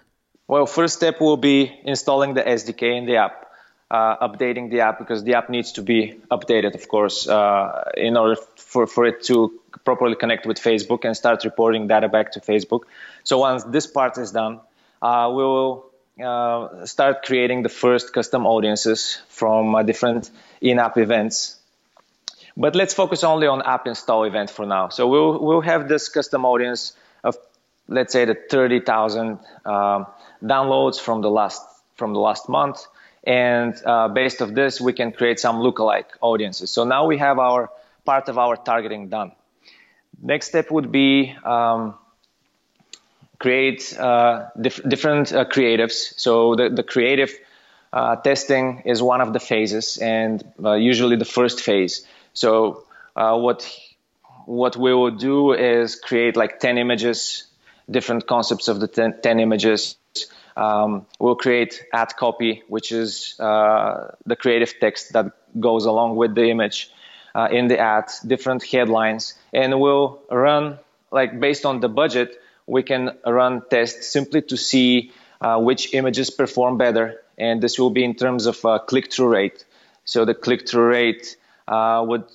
[0.47, 3.49] Well, first step will be installing the SDK in the app
[3.91, 8.17] uh, updating the app because the app needs to be updated, of course, uh, in
[8.17, 12.39] order for, for it to properly connect with Facebook and start reporting data back to
[12.39, 12.81] Facebook.
[13.23, 14.59] So once this part is done,
[15.01, 15.91] uh, we will
[16.23, 20.29] uh, start creating the first custom audiences from uh, different
[20.61, 21.58] in-app events.
[22.59, 24.89] But let's focus only on app install event for now.
[24.89, 26.93] So we'll we'll have this custom audience
[27.23, 27.37] of
[27.87, 30.05] let's say the 30,000 um,
[30.43, 31.63] downloads from the last
[31.95, 32.85] from the last month.
[33.23, 36.69] And uh, based of this we can create some lookalike audiences.
[36.69, 37.69] So now we have our
[38.03, 39.31] part of our targeting done.
[40.21, 41.95] Next step would be um,
[43.39, 46.13] create uh, dif- different uh, creatives.
[46.17, 47.31] So the, the creative
[47.93, 52.05] uh, testing is one of the phases and uh, usually the first phase
[52.39, 52.85] so
[53.17, 53.69] uh, what
[54.45, 57.47] what we will do is create like 10 images
[57.91, 59.97] different concepts of the 10, 10 images.
[60.55, 66.33] Um, we'll create ad copy, which is uh, the creative text that goes along with
[66.33, 66.91] the image
[67.35, 70.79] uh, in the ad, different headlines, and we'll run
[71.11, 75.11] like based on the budget, we can run tests simply to see
[75.41, 79.65] uh, which images perform better, and this will be in terms of click-through rate.
[80.05, 81.35] So the click-through rate
[81.69, 82.25] uh, would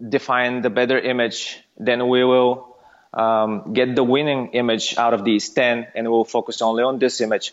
[0.00, 1.58] define the better image.
[1.76, 2.76] Then we will
[3.12, 7.20] um, get the winning image out of these 10 and we'll focus only on this
[7.20, 7.52] image.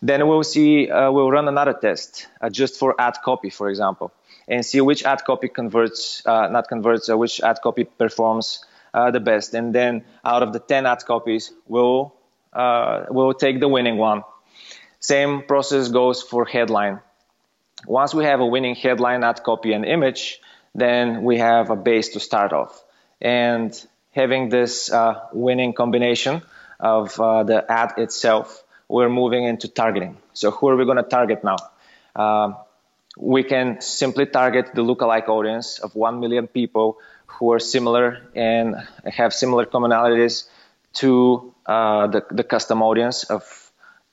[0.00, 4.12] Then we'll see, uh, we'll run another test uh, just for ad copy, for example,
[4.48, 9.10] and see which ad copy converts, uh, not converts, uh, which ad copy performs uh,
[9.10, 9.54] the best.
[9.54, 12.14] And then out of the 10 ad copies, we'll,
[12.52, 14.24] uh, we'll take the winning one.
[14.98, 17.00] Same process goes for headline.
[17.86, 20.40] Once we have a winning headline, ad copy, and image,
[20.74, 22.82] then we have a base to start off.
[23.20, 23.72] And
[24.12, 26.42] having this uh, winning combination
[26.80, 30.16] of uh, the ad itself, we're moving into targeting.
[30.32, 31.56] So who are we going to target now?
[32.14, 32.56] Um,
[33.16, 38.76] we can simply target the lookalike audience of 1 million people who are similar and
[39.04, 40.48] have similar commonalities
[40.94, 43.42] to uh, the, the custom audience of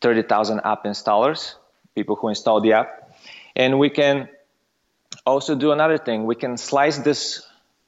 [0.02, 1.56] 30,000 app installers,
[1.96, 3.18] people who install the app.
[3.56, 4.30] And we can
[5.30, 6.26] also do another thing.
[6.26, 7.46] We can slice this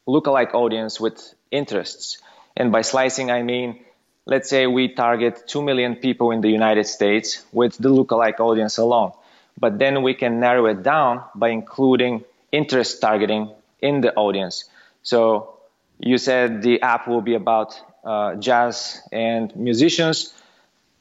[0.07, 2.17] lookalike audience with interests.
[2.55, 3.79] And by slicing, I mean
[4.25, 8.77] let's say we target 2 million people in the United States with the lookalike audience
[8.77, 9.11] alone.
[9.59, 14.65] But then we can narrow it down by including interest targeting in the audience.
[15.03, 15.57] So
[15.99, 20.33] you said the app will be about uh, jazz and musicians.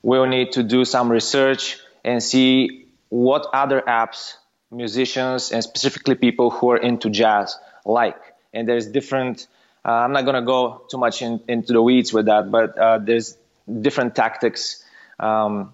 [0.02, 4.34] We'll need to do some research and see what other apps
[4.70, 8.20] musicians and specifically people who are into jazz like.
[8.52, 9.46] And there's different
[9.84, 12.98] uh, I'm not to go too much in, into the weeds with that, but uh,
[12.98, 13.36] there's
[13.80, 14.84] different tactics
[15.18, 15.72] um,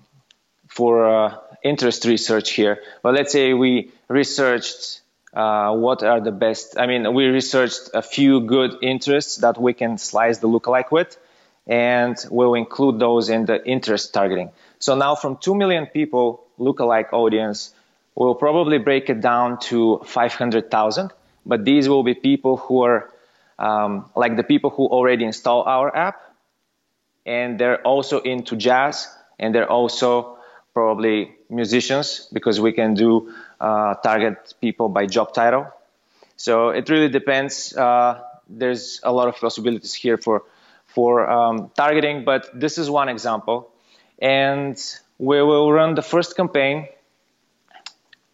[0.68, 2.80] for uh, interest research here.
[3.02, 5.00] But let's say we researched
[5.34, 6.78] uh, what are the best.
[6.78, 11.18] I mean, we researched a few good interests that we can slice the lookalike with,
[11.66, 14.50] and we'll include those in the interest targeting.
[14.78, 17.74] So now, from 2 million people lookalike audience,
[18.16, 21.12] we'll probably break it down to 500,000.
[21.44, 23.12] But these will be people who are
[23.58, 26.20] um, like the people who already install our app,
[27.24, 29.08] and they're also into jazz,
[29.38, 30.38] and they're also
[30.74, 35.66] probably musicians because we can do uh, target people by job title.
[36.36, 37.74] So it really depends.
[37.74, 40.42] Uh, there's a lot of possibilities here for
[40.86, 43.70] for um, targeting, but this is one example,
[44.18, 44.76] and
[45.18, 46.88] we will run the first campaign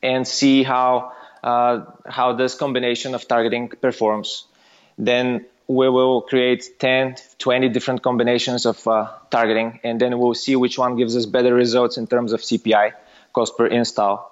[0.02, 4.46] and see how uh, how this combination of targeting performs
[4.98, 10.56] then we will create 10, 20 different combinations of uh, targeting, and then we'll see
[10.56, 12.92] which one gives us better results in terms of CPI,
[13.32, 14.30] cost per install.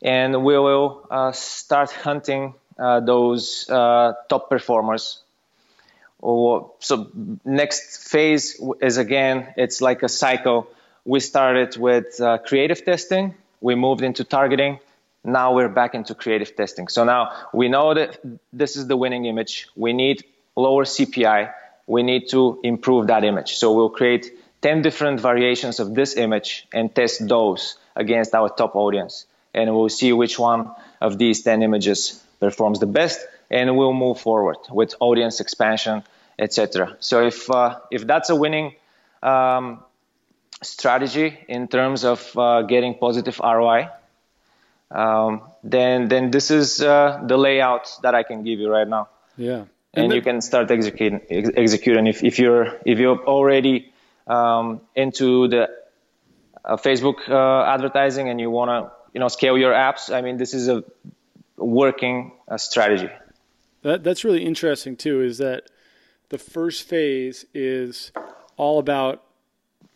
[0.00, 5.20] And we will uh, start hunting uh, those uh, top performers.
[6.22, 7.10] So
[7.44, 10.66] next phase is again, it's like a cycle.
[11.04, 13.34] We started with uh, creative testing,
[13.64, 14.78] we moved into targeting,
[15.24, 16.86] now we're back into creative testing.
[16.88, 18.20] So now we know that
[18.52, 19.68] this is the winning image.
[19.74, 20.22] We need
[20.54, 21.50] lower CPI.
[21.86, 23.54] We need to improve that image.
[23.54, 28.76] So we'll create 10 different variations of this image and test those against our top
[28.76, 29.24] audience.
[29.54, 33.18] And we'll see which one of these 10 images performs the best.
[33.50, 36.02] And we'll move forward with audience expansion,
[36.38, 36.98] etc.
[37.00, 38.74] So if, uh, if that's a winning
[39.22, 39.82] um,
[40.64, 43.88] strategy in terms of uh, getting positive ROI,
[44.90, 49.08] um, then then this is uh, the layout that I can give you right now.
[49.36, 53.92] Yeah, and, and you can start executing ex- executing if, if you're if you're already
[54.26, 55.68] um, into the
[56.64, 60.14] uh, Facebook uh, advertising and you want to you know scale your apps.
[60.14, 60.84] I mean, this is a
[61.56, 63.10] working uh, strategy.
[63.82, 65.22] That that's really interesting too.
[65.22, 65.70] Is that
[66.30, 68.12] the first phase is
[68.56, 69.22] all about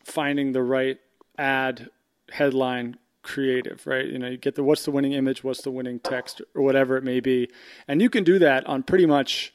[0.09, 0.99] finding the right
[1.37, 1.91] ad
[2.31, 4.07] headline creative, right?
[4.07, 6.97] You know, you get the what's the winning image, what's the winning text, or whatever
[6.97, 7.51] it may be,
[7.87, 9.53] and you can do that on pretty much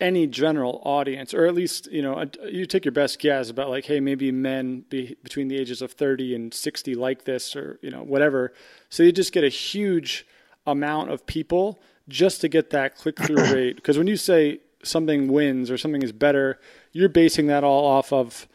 [0.00, 3.86] any general audience, or at least you know you take your best guess about like,
[3.86, 7.90] hey, maybe men be between the ages of thirty and sixty like this, or you
[7.90, 8.52] know whatever.
[8.90, 10.26] So you just get a huge
[10.66, 13.76] amount of people just to get that click through rate.
[13.76, 16.58] Because when you say something wins or something is better,
[16.92, 18.48] you're basing that all off of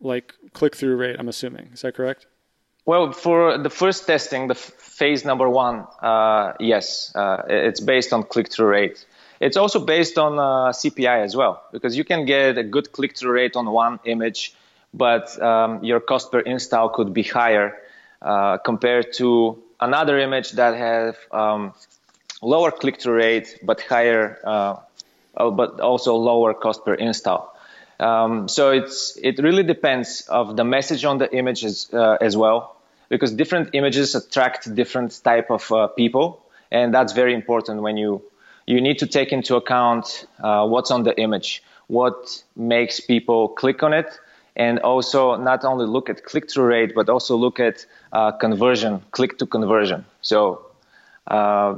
[0.00, 1.16] like click through rate.
[1.18, 2.26] I'm assuming is that correct?
[2.88, 8.22] Well, for the first testing, the phase number one, uh, yes, uh, it's based on
[8.22, 9.04] click-through rate.
[9.40, 13.32] It's also based on uh, CPI as well, because you can get a good click-through
[13.32, 14.54] rate on one image,
[14.94, 17.76] but um, your cost per install could be higher
[18.22, 21.74] uh, compared to another image that have um,
[22.40, 24.76] lower click-through rate but higher, uh,
[25.36, 27.54] oh, but also lower cost per install.
[28.00, 32.76] Um, so it's it really depends of the message on the images uh, as well
[33.08, 38.22] because different images attract different type of uh, people, and that's very important when you
[38.66, 43.82] you need to take into account uh, what's on the image, what makes people click
[43.82, 44.20] on it,
[44.54, 49.38] and also not only look at click-through rate, but also look at uh, conversion, click
[49.38, 50.04] to conversion.
[50.20, 50.66] So
[51.26, 51.76] uh,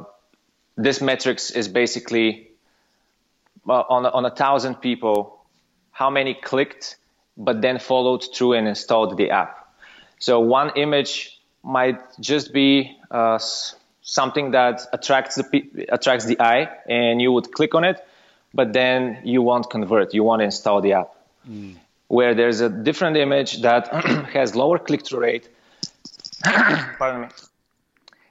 [0.76, 2.48] this metrics is basically
[3.68, 5.39] uh, on on a thousand people,
[5.90, 6.96] how many clicked,
[7.36, 9.68] but then followed through and installed the app.
[10.18, 13.38] So one image might just be uh,
[14.02, 18.04] something that attracts the attracts the eye, and you would click on it,
[18.52, 20.14] but then you won't convert.
[20.14, 21.10] You want to install the app.
[21.48, 21.76] Mm.
[22.08, 23.88] Where there's a different image that
[24.32, 25.48] has lower click-through rate.
[26.44, 27.28] pardon me.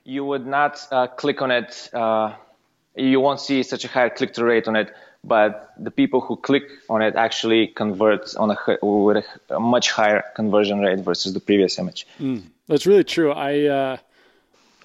[0.03, 1.89] You would not uh, click on it.
[1.93, 2.34] Uh,
[2.95, 4.93] you won't see such a high click-through rate on it
[5.24, 10.24] but the people who click on it actually convert on a with a, much higher
[10.36, 12.07] conversion rate versus the previous image.
[12.20, 13.32] Mm, that's really true.
[13.32, 13.97] I uh,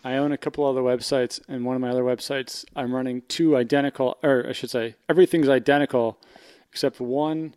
[0.04, 3.56] I own a couple other websites, and one of my other websites, I'm running two
[3.56, 6.18] identical, or I should say, everything's identical
[6.74, 7.54] except one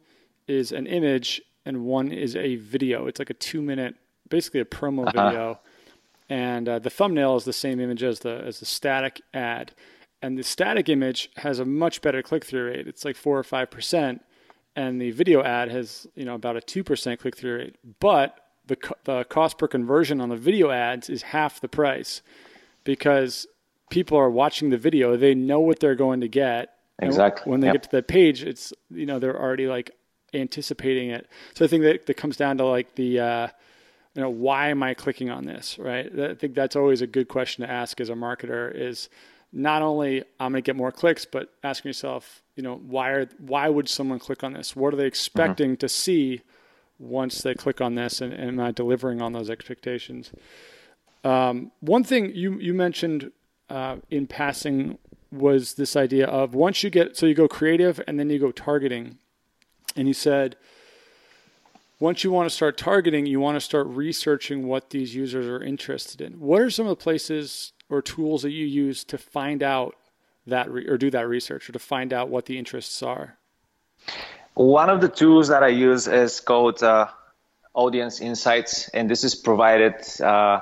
[0.48, 3.08] is an image, and one is a video.
[3.08, 3.96] It's like a two minute,
[4.30, 5.30] basically a promo uh-huh.
[5.30, 5.60] video,
[6.30, 9.74] and uh, the thumbnail is the same image as the as the static ad,
[10.22, 12.88] and the static image has a much better click through rate.
[12.88, 14.24] It's like four or five percent,
[14.76, 18.40] and the video ad has you know about a two percent click through rate, but
[18.68, 22.22] the the cost per conversion on the video ads is half the price
[22.84, 23.48] because
[23.90, 26.74] people are watching the video, they know what they're going to get.
[27.00, 27.52] Exactly.
[27.52, 27.76] when they yep.
[27.76, 29.92] get to that page, it's you know they're already like
[30.34, 31.28] anticipating it.
[31.54, 33.48] So I think that that comes down to like the uh,
[34.16, 36.08] you know why am I clicking on this, right?
[36.20, 39.10] I think that's always a good question to ask as a marketer is
[39.52, 43.30] not only I'm going to get more clicks, but asking yourself, you know, why are
[43.40, 44.76] why would someone click on this?
[44.76, 45.80] What are they expecting mm-hmm.
[45.80, 46.42] to see
[47.00, 50.32] once they click on this, and, and am I delivering on those expectations?
[51.24, 53.32] Um, one thing you you mentioned
[53.70, 54.98] uh, in passing
[55.32, 58.52] was this idea of once you get so you go creative and then you go
[58.52, 59.18] targeting,
[59.96, 60.58] and you said
[62.00, 65.64] once you want to start targeting, you want to start researching what these users are
[65.64, 66.34] interested in.
[66.34, 69.96] What are some of the places or tools that you use to find out
[70.46, 73.38] that re- or do that research or to find out what the interests are?
[74.54, 77.08] One of the tools that I use is called uh,
[77.74, 80.62] Audience Insights, and this is provided uh,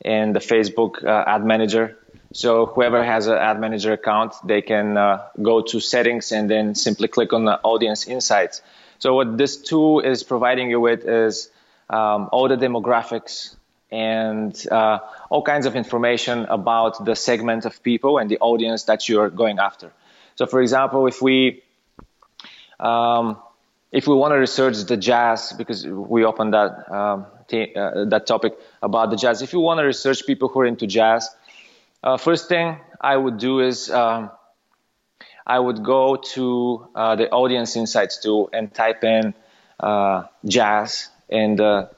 [0.00, 1.98] in the Facebook uh, Ad Manager.
[2.32, 6.74] So whoever has an Ad Manager account, they can uh, go to Settings and then
[6.74, 8.62] simply click on the Audience Insights.
[8.98, 11.50] So what this tool is providing you with is
[11.90, 13.54] um, all the demographics
[13.90, 14.98] and uh,
[15.30, 19.58] all kinds of information about the segment of people and the audience that you're going
[19.58, 19.92] after.
[20.36, 21.62] So, for example, if we
[22.80, 23.38] um,
[23.92, 28.26] if we want to research the jazz, because we opened that um, t- uh, that
[28.26, 31.30] topic about the jazz, if you want to research people who are into jazz,
[32.02, 34.30] uh, first thing I would do is um,
[35.46, 39.34] I would go to uh, the audience insights tool and type in
[39.78, 41.90] uh, jazz and the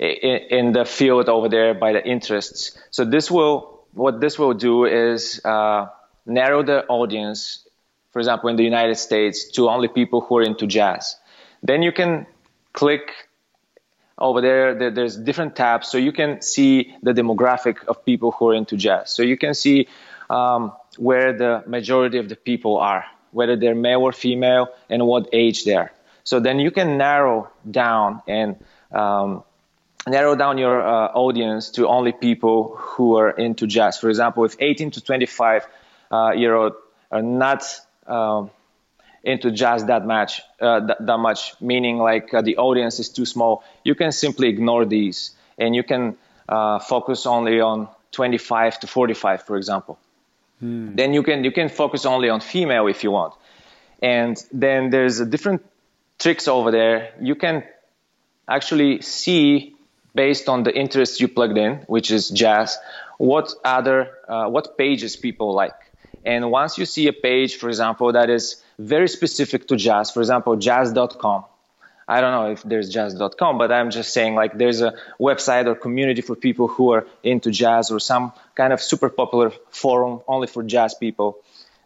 [0.00, 2.78] in the field over there by the interests.
[2.90, 5.88] So this will what this will do is uh,
[6.24, 7.68] narrow the audience
[8.12, 11.16] for example, in the United States, to only people who are into jazz.
[11.62, 12.26] Then you can
[12.72, 13.12] click
[14.18, 18.50] over there, there, there's different tabs, so you can see the demographic of people who
[18.50, 19.10] are into jazz.
[19.14, 19.88] So you can see
[20.28, 25.28] um, where the majority of the people are, whether they're male or female, and what
[25.32, 25.92] age they're.
[26.24, 28.56] So then you can narrow down and
[28.92, 29.44] um,
[30.10, 33.98] narrow down your uh, audience to only people who are into jazz.
[33.98, 35.66] For example, if 18 to 25
[36.10, 36.72] uh, year old
[37.10, 37.64] are not
[38.06, 38.50] um,
[39.22, 43.26] into jazz that much, uh, that, that, much, meaning like uh, the audience is too
[43.26, 46.16] small, you can simply ignore these and you can
[46.48, 49.98] uh, focus only on 25 to 45, for example.
[50.58, 50.94] Hmm.
[50.94, 53.32] Then you can you can focus only on female if you want,
[54.02, 55.64] and then there's a different
[56.18, 57.14] tricks over there.
[57.20, 57.64] You can
[58.46, 59.74] actually see
[60.14, 62.78] based on the interest you plugged in, which is jazz,
[63.18, 65.74] what other uh, what pages people like.
[66.24, 70.20] And once you see a page, for example, that is very specific to jazz, for
[70.20, 71.44] example, jazz.com.
[72.06, 75.76] I don't know if there's jazz.com, but I'm just saying like there's a website or
[75.76, 80.48] community for people who are into jazz or some kind of super popular forum only
[80.48, 81.38] for jazz people.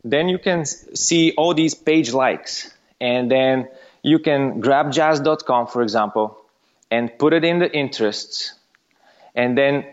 [0.03, 3.69] Then you can see all these page likes and then
[4.03, 6.39] you can grab jazz.com, for example,
[6.91, 8.55] and put it in the interests.
[9.35, 9.85] And then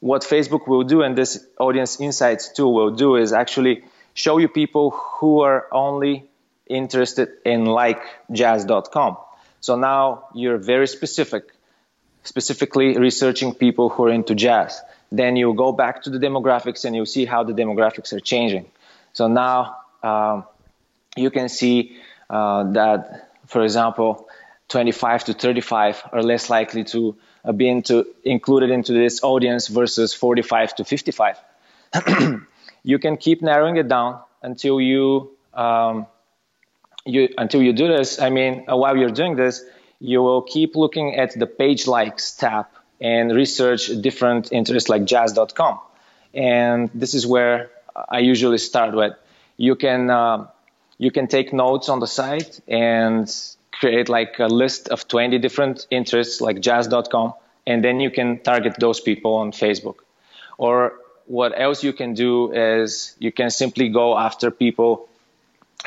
[0.00, 4.48] what Facebook will do and this audience insights tool will do is actually show you
[4.48, 6.28] people who are only
[6.66, 9.16] interested in like jazz.com.
[9.60, 11.44] So now you're very specific,
[12.24, 14.80] specifically researching people who are into jazz.
[15.12, 18.66] Then you go back to the demographics and you see how the demographics are changing.
[19.12, 20.44] So now um,
[21.16, 21.98] you can see
[22.28, 24.28] uh, that, for example,
[24.72, 27.14] 25 to 35 are less likely to
[27.44, 31.36] uh, be into, included into this audience versus 45 to 55.
[32.82, 36.06] you can keep narrowing it down until you um,
[37.04, 38.18] you until you do this.
[38.18, 39.62] I mean, uh, while you're doing this,
[40.00, 42.66] you will keep looking at the page likes tab
[42.98, 45.80] and research different interests like jazz.com.
[46.32, 47.70] And this is where
[48.08, 49.12] I usually start with.
[49.58, 50.46] You can uh,
[50.96, 53.28] you can take notes on the site and
[53.82, 57.34] create like a list of 20 different interests like jazz.com
[57.66, 59.96] and then you can target those people on facebook.
[60.56, 60.92] Or
[61.26, 65.08] what else you can do is you can simply go after people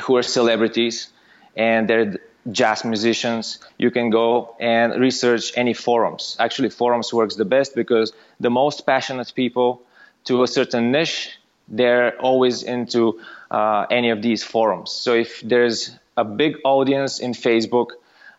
[0.02, 1.08] who are celebrities
[1.56, 2.18] and they're
[2.52, 3.60] jazz musicians.
[3.78, 6.36] You can go and research any forums.
[6.38, 9.80] Actually forums works the best because the most passionate people
[10.24, 11.38] to a certain niche
[11.68, 13.20] they're always into
[13.50, 14.92] uh, any of these forums.
[14.92, 17.88] So if there's a big audience in Facebook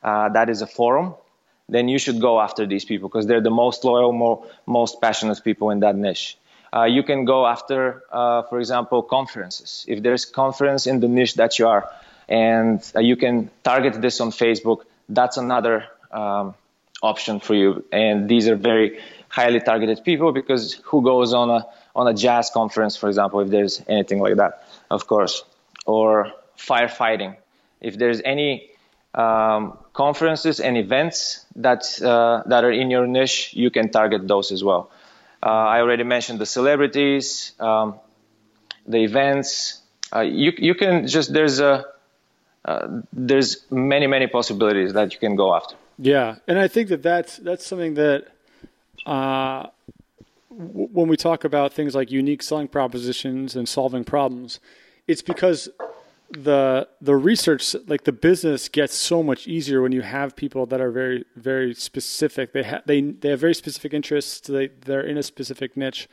[0.03, 1.15] uh, that is a forum,
[1.69, 5.43] then you should go after these people because they're the most loyal, more, most passionate
[5.43, 6.37] people in that niche.
[6.73, 9.85] Uh, you can go after, uh, for example, conferences.
[9.87, 11.89] If there's conference in the niche that you are,
[12.27, 16.55] and uh, you can target this on Facebook, that's another um,
[17.01, 17.85] option for you.
[17.91, 18.99] And these are very
[19.29, 21.65] highly targeted people because who goes on a
[21.95, 25.43] on a jazz conference, for example, if there's anything like that, of course,
[25.85, 27.35] or firefighting.
[27.81, 28.69] If there's any
[29.13, 34.51] um, conferences and events that uh, that are in your niche, you can target those
[34.51, 34.91] as well.
[35.41, 37.95] Uh, I already mentioned the celebrities, um,
[38.87, 39.81] the events.
[40.15, 41.85] Uh, you you can just there's a
[42.65, 45.75] uh, there's many many possibilities that you can go after.
[45.99, 48.27] Yeah, and I think that that's that's something that
[49.05, 49.67] uh,
[50.49, 54.59] when we talk about things like unique selling propositions and solving problems,
[55.07, 55.69] it's because
[56.29, 60.81] the the research like the business gets so much easier when you have people that
[60.81, 62.53] are very very specific.
[62.53, 64.47] They have they they have very specific interests.
[64.47, 66.07] They they're in a specific niche.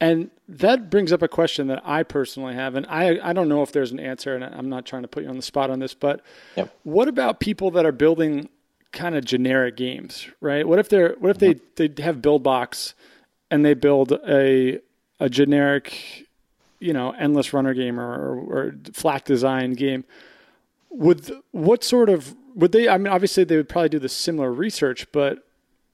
[0.00, 3.62] And that brings up a question that I personally have and I I don't know
[3.62, 5.78] if there's an answer and I'm not trying to put you on the spot on
[5.78, 6.20] this but
[6.56, 6.76] yep.
[6.82, 8.48] what about people that are building
[8.92, 10.66] kind of generic games right?
[10.66, 11.94] What if they're what if they mm-hmm.
[11.96, 12.94] they have build Buildbox
[13.50, 14.80] and they build a
[15.20, 16.23] a generic
[16.84, 20.04] you know endless runner game or, or, or flat design game
[20.90, 24.52] would what sort of would they i mean obviously they would probably do the similar
[24.52, 25.44] research but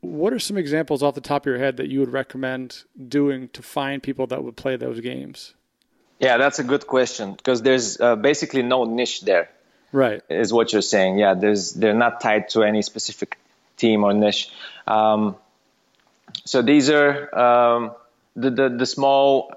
[0.01, 3.49] what are some examples off the top of your head that you would recommend doing
[3.51, 5.55] to find people that would play those games?
[6.19, 9.51] Yeah that's a good question because there's uh, basically no niche there
[9.93, 10.23] right.
[10.29, 11.19] is what you're saying.
[11.19, 13.39] Yeah there's they're not tied to any specific
[13.77, 14.51] team or niche.
[14.87, 15.37] Um,
[16.45, 17.93] so these are um,
[18.37, 19.53] the, the, the small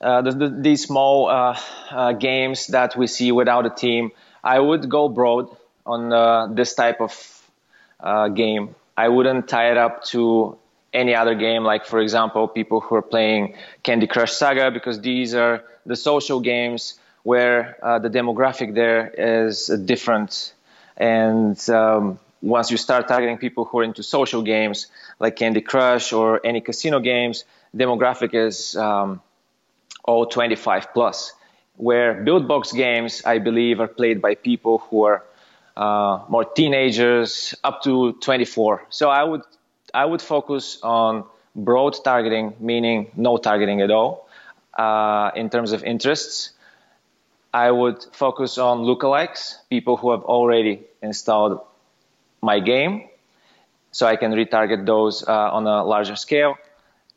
[0.00, 1.58] uh, the, the, these small uh,
[1.90, 4.10] uh, games that we see without a team,
[4.44, 5.48] I would go broad
[5.84, 7.12] on uh, this type of
[8.00, 8.74] uh, game.
[8.96, 10.58] I wouldn't tie it up to
[10.92, 15.34] any other game, like for example, people who are playing Candy Crush Saga, because these
[15.34, 20.54] are the social games where the demographic there is different.
[20.96, 24.86] And um, once you start targeting people who are into social games
[25.18, 27.44] like Candy Crush or any casino games,
[27.76, 29.20] demographic is um,
[30.06, 31.32] all 25 plus,
[31.76, 35.24] where Buildbox games, I believe, are played by people who are
[35.76, 38.86] uh, more teenagers up to 24.
[38.88, 39.42] So I would
[39.92, 44.28] I would focus on broad targeting, meaning no targeting at all,
[44.74, 46.52] uh, in terms of interests.
[47.52, 51.60] I would focus on lookalikes, people who have already installed
[52.42, 53.08] my game,
[53.92, 56.56] so I can retarget those uh, on a larger scale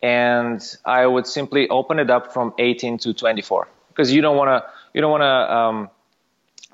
[0.02, 4.50] and I would simply open it up from 18 to 24 because you don't want
[4.50, 5.90] to you don't want to um,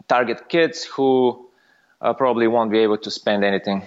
[0.07, 1.47] target kids who
[2.01, 3.83] uh, probably won't be able to spend anything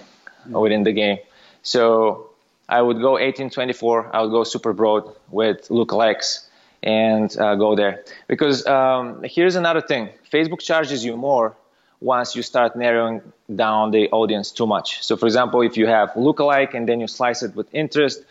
[0.49, 0.61] mm.
[0.61, 1.19] within the game.
[1.63, 2.31] So
[2.69, 4.15] I would go 18, 24.
[4.15, 6.47] I would go super broad with lookalikes
[6.83, 11.57] and uh, go there because um, here's another thing: Facebook charges you more
[12.01, 13.21] once you start narrowing
[13.55, 15.03] down the audience too much.
[15.03, 18.23] So, for example, if you have lookalike and then you slice it with interest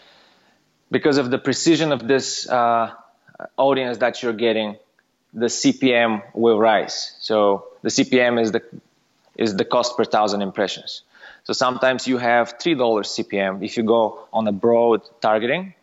[0.91, 2.91] because of the precision of this uh,
[3.57, 4.77] audience that you're getting,
[5.33, 7.13] the CPM will rise.
[7.19, 8.61] So the CPM is the
[9.35, 11.03] is the cost per thousand impressions.
[11.43, 15.73] So sometimes you have three dollars CPM if you go on a broad targeting,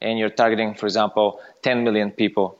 [0.00, 2.58] and you're targeting, for example, 10 million people,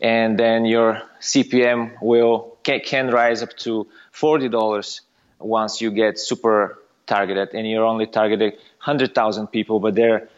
[0.00, 5.02] and then your CPM will can, can rise up to forty dollars
[5.38, 10.28] once you get super targeted, and you're only targeting 100,000 people, but they're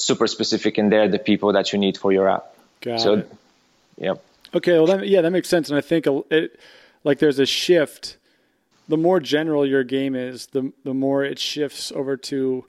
[0.00, 2.54] super specific and they're the people that you need for your app.
[2.80, 3.32] Got so, it.
[3.98, 4.24] Yep.
[4.54, 4.72] Okay.
[4.72, 5.68] Well, that, yeah, that makes sense.
[5.68, 6.58] And I think it,
[7.04, 8.16] like there's a shift.
[8.88, 12.64] The more general your game is, the the more it shifts over to,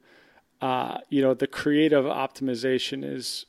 [0.61, 3.47] uh, you know, the creative optimization is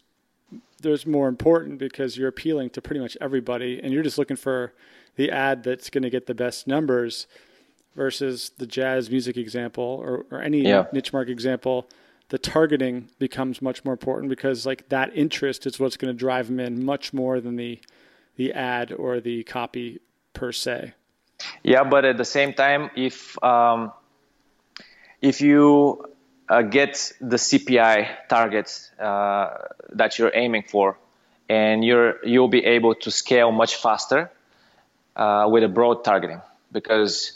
[0.80, 4.72] there's more important because you're appealing to pretty much everybody, and you're just looking for
[5.16, 7.26] the ad that's going to get the best numbers
[7.94, 10.86] versus the jazz music example or, or any yeah.
[10.92, 11.86] niche market example
[12.32, 16.46] the targeting becomes much more important because like that interest is what's going to drive
[16.46, 17.78] them in much more than the
[18.36, 20.00] the ad or the copy
[20.32, 20.94] per se.
[21.62, 23.92] Yeah, but at the same time, if um,
[25.20, 26.06] if you
[26.48, 30.96] uh, get the CPI targets uh, that you're aiming for,
[31.50, 34.30] and you're you'll be able to scale much faster
[35.16, 36.40] uh, with a broad targeting
[36.72, 37.32] because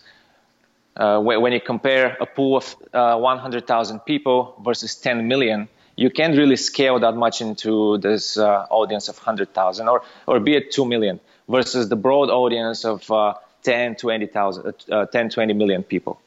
[0.97, 6.37] uh, when, you compare a pool of uh, 100,000 people versus 10 million, you can't
[6.37, 10.85] really scale that much into this uh, audience of 100,000 or, or be it 2
[10.85, 16.21] million versus the broad audience of uh, 10, 20,000, uh, 10, 20 million people.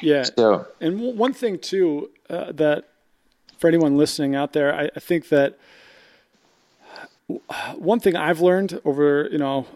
[0.00, 0.22] Yeah.
[0.22, 2.84] So, and w- one thing too uh, that
[3.58, 5.58] for anyone listening out there, I, I think that
[7.76, 9.66] one thing I've learned over, you know,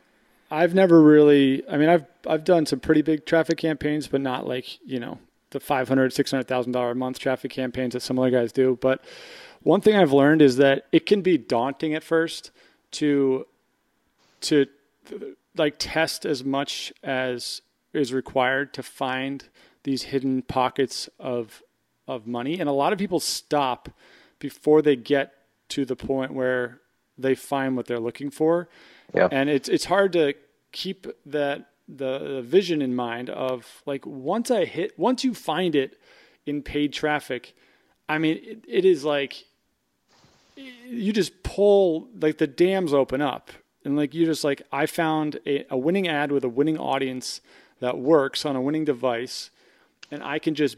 [0.50, 4.46] I've never really, I mean, I've, I've done some pretty big traffic campaigns, but not
[4.46, 5.18] like, you know,
[5.50, 8.78] the 500, $600,000 a month traffic campaigns that some other guys do.
[8.80, 9.04] But
[9.62, 12.50] one thing I've learned is that it can be daunting at first
[12.92, 13.46] to,
[14.42, 14.66] to
[15.56, 19.44] like test as much as is required to find
[19.82, 21.62] these hidden pockets of,
[22.06, 22.58] of money.
[22.58, 23.88] And a lot of people stop
[24.38, 25.34] before they get
[25.70, 26.80] to the point where
[27.16, 28.68] they find what they're looking for.
[29.14, 29.28] Yeah.
[29.30, 30.34] And it's it's hard to
[30.72, 35.98] keep that the, vision in mind of like once I hit once you find it
[36.46, 37.54] in paid traffic,
[38.08, 39.44] I mean it, it is like
[40.56, 43.50] you just pull like the dams open up
[43.84, 47.40] and like you just like I found a, a winning ad with a winning audience
[47.80, 49.50] that works on a winning device
[50.10, 50.76] and I can just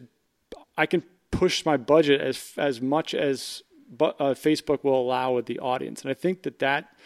[0.77, 3.63] I can push my budget as as much as
[4.01, 6.03] uh, Facebook will allow with the audience.
[6.03, 6.97] And I think that, that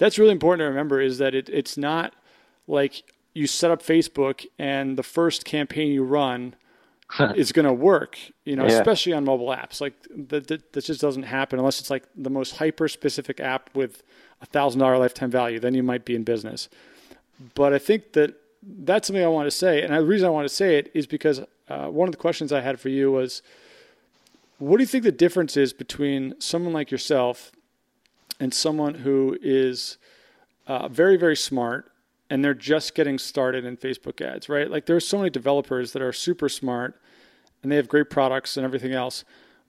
[0.00, 2.14] that's really important to remember is that it, it's not
[2.66, 6.54] like you set up Facebook and the first campaign you run
[7.36, 8.78] is going to work, you know, yeah.
[8.78, 9.78] especially on mobile apps.
[9.78, 13.68] Like that, that, that, just doesn't happen unless it's like the most hyper specific app
[13.74, 14.02] with
[14.40, 15.60] a thousand dollar lifetime value.
[15.60, 16.70] Then you might be in business.
[17.54, 19.82] But I think that that's something I want to say.
[19.82, 22.54] And the reason I want to say it is because uh, one of the questions
[22.54, 23.42] I had for you was,
[24.56, 27.52] what do you think the difference is between someone like yourself
[28.40, 29.98] and someone who is
[30.66, 31.92] uh, very, very smart
[32.30, 34.70] and they're just getting started in Facebook ads, right?
[34.70, 36.98] Like there's so many developers that are super smart
[37.62, 39.24] and they have great products and everything else,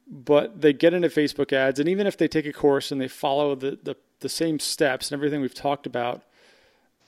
[0.07, 1.80] but they get into Facebook ads.
[1.80, 5.11] And even if they take a course and they follow the, the, the same steps
[5.11, 6.24] and everything we've talked about,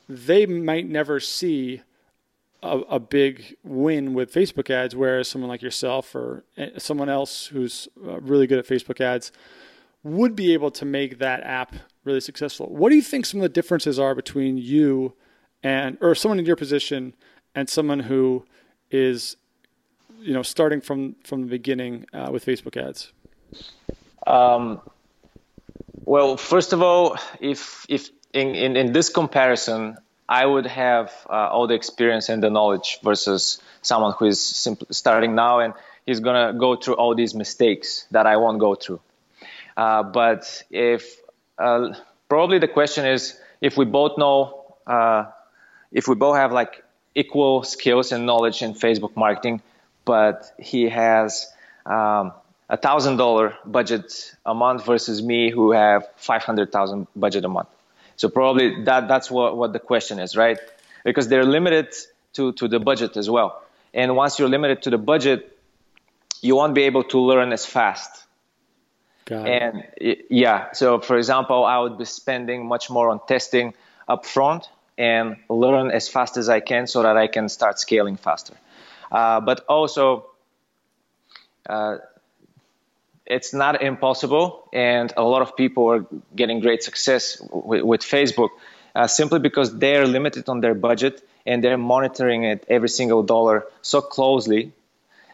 [0.09, 1.81] they might never see
[2.61, 7.47] a, a, big win with Facebook ads, whereas someone like yourself or eh, someone else
[7.47, 9.31] who's uh, really good at Facebook ads
[10.03, 12.67] would be able to make that app really successful.
[12.67, 15.13] What do you think some of the differences are between you
[15.63, 17.13] and or someone in your position
[17.55, 18.45] and someone who
[18.91, 19.37] is
[20.19, 23.11] you know starting from from the beginning uh, with Facebook ads?
[24.27, 24.81] Um,
[26.05, 29.97] well, first of all, if if in, in, in this comparison,
[30.27, 34.87] I would have uh, all the experience and the knowledge versus someone who is simply
[34.91, 35.73] starting now and
[36.05, 38.99] he's gonna go through all these mistakes that I won't go through.
[39.75, 41.17] Uh, but if
[41.57, 41.93] uh,
[42.29, 45.25] probably the question is if we both know, uh,
[45.91, 46.83] if we both have like
[47.15, 49.61] equal skills and knowledge in Facebook marketing,
[50.05, 51.47] but he has
[51.85, 52.33] um,
[52.69, 57.49] a thousand dollar budget a month versus me who have five hundred thousand budget a
[57.49, 57.69] month
[58.15, 60.57] so probably that that's what, what the question is, right?
[61.03, 61.93] Because they're limited
[62.33, 63.61] to, to the budget as well.
[63.93, 65.57] And once you're limited to the budget,
[66.41, 68.22] you won't be able to learn as fast.
[69.33, 70.27] Got and it.
[70.29, 73.73] yeah, so for example, I would be spending much more on testing
[74.07, 74.67] upfront
[74.97, 78.53] and learn as fast as I can so that I can start scaling faster.
[79.11, 80.27] Uh, but also,
[81.67, 81.97] uh,
[83.25, 86.05] it's not impossible, and a lot of people are
[86.35, 88.49] getting great success with, with Facebook
[88.95, 93.65] uh, simply because they're limited on their budget and they're monitoring it every single dollar
[93.81, 94.71] so closely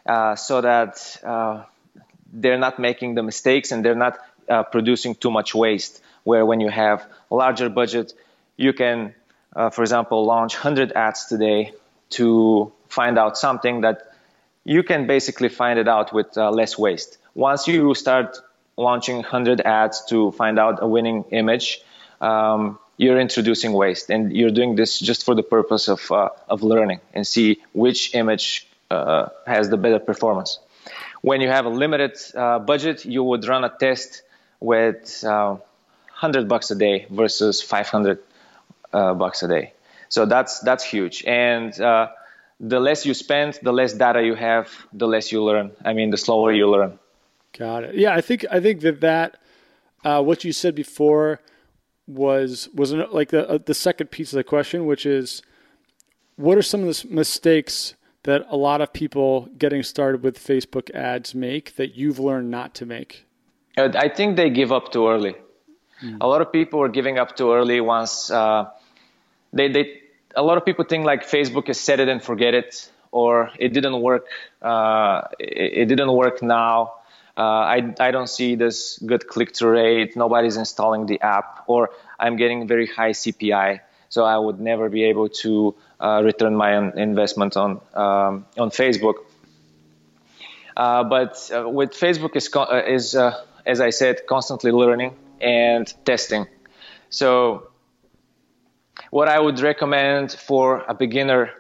[0.05, 1.63] uh, so that uh,
[2.32, 4.17] they're not making the mistakes and they're not
[4.47, 6.01] uh, producing too much waste.
[6.23, 8.13] Where when you have a larger budget,
[8.57, 9.15] you can,
[9.55, 11.71] uh, for example, launch 100 ads today
[12.11, 14.13] to find out something that
[14.65, 18.38] you can basically find it out with uh, less waste once you start
[18.77, 21.82] launching 100 ads to find out a winning image,
[22.21, 26.63] um, you're introducing waste, and you're doing this just for the purpose of uh, of
[26.63, 30.59] learning and see which image uh, has the better performance.
[31.22, 34.24] When you have a limited uh, budget, you would run a test
[34.59, 35.63] with 100
[36.24, 38.20] uh, bucks a day versus 500
[38.93, 39.74] uh, bucks a day.
[40.09, 42.07] So that's that's huge, and uh,
[42.59, 45.72] the less you spend, the less data you have, the less you learn.
[45.86, 46.97] I mean, the slower you learn.
[47.57, 47.95] Got it.
[47.95, 49.38] Yeah, I think I think that that
[50.03, 51.41] uh, what you said before
[52.07, 55.43] was was like the uh, the second piece of the question, which is
[56.36, 57.93] what are some of the mistakes
[58.24, 62.74] that a lot of people getting started with Facebook ads make that you've learned not
[62.76, 63.26] to make?
[63.78, 65.36] Uh, I think they give up too early.
[66.03, 66.17] Mm.
[66.22, 68.70] A lot of people are giving up too early once uh,
[69.53, 70.01] they they.
[70.36, 73.74] A lot of people think like Facebook is set it and forget it, or it
[73.74, 74.28] didn't work.
[74.61, 76.93] Uh, it, it didn't work now
[77.39, 81.91] uh, I, I don't see this good click through rate, nobody's installing the app, or
[82.20, 83.80] I'm getting very high CPI.
[84.10, 89.16] So I would never be able to uh, return my investment on um, on Facebook.
[90.76, 95.93] Uh, but uh, with Facebook is uh, is uh, as I said, constantly learning and
[96.05, 96.47] testing.
[97.10, 97.70] So
[99.12, 101.51] what I would recommend for a beginner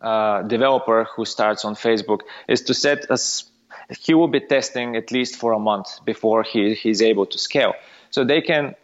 [0.00, 3.44] uh, developer who starts on Facebook is to set us.
[3.98, 7.74] He will be testing at least for a month before he, he's able to scale.
[8.10, 8.76] So they can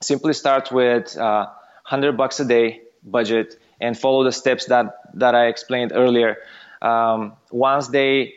[0.00, 1.46] simply start with uh,
[1.90, 6.36] 100 bucks a day budget and follow the steps that, that I explained earlier.
[6.80, 8.34] Um, once they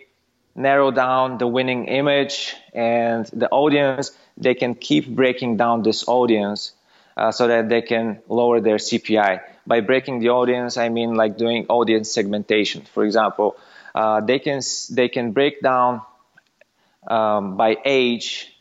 [0.55, 6.71] narrow down the winning image and the audience, they can keep breaking down this audience
[7.15, 9.41] uh, so that they can lower their CPI.
[9.67, 12.81] By breaking the audience, I mean like doing audience segmentation.
[12.91, 13.55] For example,
[13.93, 16.01] uh, they can they can break down
[17.07, 18.53] um, by age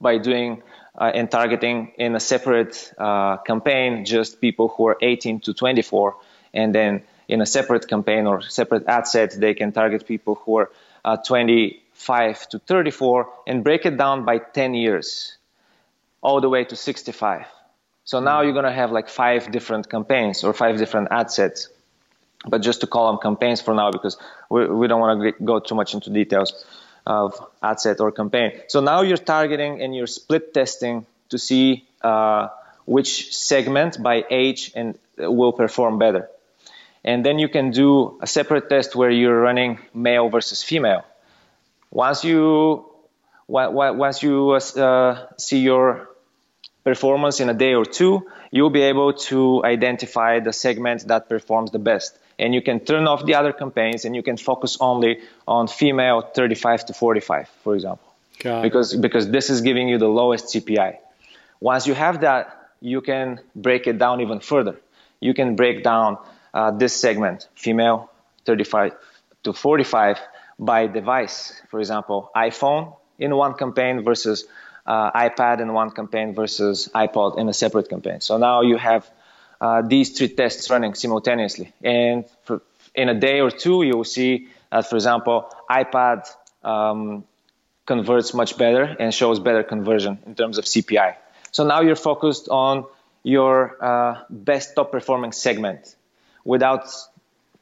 [0.00, 0.62] by doing
[0.98, 6.16] uh, and targeting in a separate uh, campaign just people who are 18 to 24,
[6.52, 10.58] and then in a separate campaign or separate ad set they can target people who
[10.58, 10.70] are
[11.04, 15.36] uh, 25 to 34 and break it down by 10 years
[16.22, 17.46] all the way to 65
[18.08, 21.68] so now you're going to have like five different campaigns or five different ad sets.
[22.46, 24.16] But just to call them campaigns for now because
[24.48, 26.64] we, we don't want to go too much into details
[27.08, 28.52] of ad set or campaign.
[28.68, 32.48] So now you're targeting and you're split testing to see uh,
[32.84, 36.28] which segment by age and will perform better.
[37.04, 41.04] And then you can do a separate test where you're running male versus female.
[41.90, 42.84] Once you
[43.46, 46.10] once you uh, see your
[46.84, 51.70] performance in a day or two, you'll be able to identify the segment that performs
[51.70, 52.18] the best.
[52.38, 56.20] And you can turn off the other campaigns and you can focus only on female
[56.20, 58.14] 35 to 45, for example.
[58.62, 60.98] because, because this is giving you the lowest CPI.
[61.60, 64.76] Once you have that, you can break it down even further.
[65.20, 66.18] You can break down
[66.54, 68.10] uh, this segment, female
[68.44, 68.92] 35
[69.42, 70.20] to 45,
[70.58, 71.60] by device.
[71.70, 74.44] For example, iPhone in one campaign versus
[74.86, 78.20] uh, iPad in one campaign versus iPod in a separate campaign.
[78.20, 79.08] So now you have
[79.60, 81.72] uh, these three tests running simultaneously.
[81.82, 82.62] And for,
[82.94, 86.26] in a day or two, you will see that, for example, iPad
[86.62, 87.24] um,
[87.86, 91.14] converts much better and shows better conversion in terms of CPI.
[91.50, 92.84] So now you're focused on
[93.22, 95.96] your uh, best top performing segment
[96.44, 96.88] without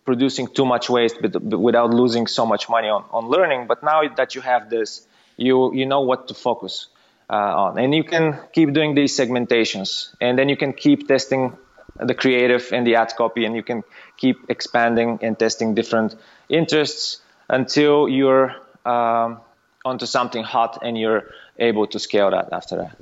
[0.05, 3.66] producing too much waste, but, but without losing so much money on, on learning.
[3.66, 6.88] But now that you have this, you, you know what to focus
[7.28, 7.78] uh, on.
[7.78, 11.57] And you can keep doing these segmentations, and then you can keep testing
[12.01, 13.82] the creative and the ad copy, and you can
[14.16, 16.14] keep expanding and testing different
[16.49, 19.40] interests until you're um,
[19.84, 22.97] onto something hot and you're able to scale that after that.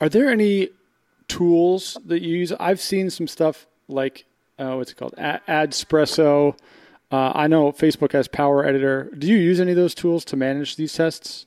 [0.00, 0.70] Are there any
[1.28, 2.52] tools that you use?
[2.58, 4.24] I've seen some stuff like
[4.58, 6.56] uh, what's it called, AdEspresso.
[7.10, 9.10] Uh, I know Facebook has Power Editor.
[9.16, 11.46] Do you use any of those tools to manage these tests?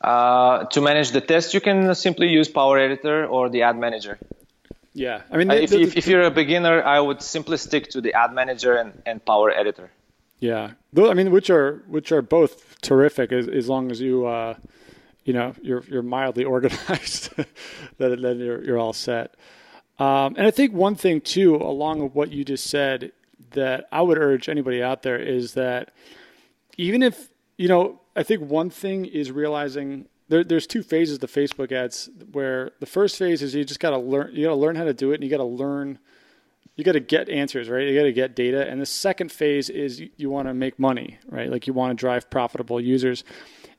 [0.00, 4.18] Uh, to manage the test, you can simply use Power Editor or the Ad Manager.
[4.96, 7.90] Yeah, I mean, uh, if, the, if, if, you're a beginner, I would simply stick
[7.90, 9.90] to the Ad Manager and, and Power Editor.
[10.38, 14.54] Yeah, I mean, which are which are both terrific as, as long as you uh,
[15.24, 17.30] you know you're you're mildly organized,
[17.98, 19.34] then then you're you're all set.
[19.98, 23.12] Um, and I think one thing too, along with what you just said,
[23.50, 25.90] that I would urge anybody out there is that
[26.78, 27.28] even if
[27.58, 32.08] you know I think one thing is realizing there, there's two phases to Facebook ads
[32.32, 34.84] where the first phase is you just got to learn you got to learn how
[34.84, 35.98] to do it and you got to learn
[36.74, 37.86] you got to get answers right?
[37.86, 38.68] You got to get data.
[38.68, 41.50] And the second phase is you, you want to make money right?
[41.50, 43.24] Like you want to drive profitable users.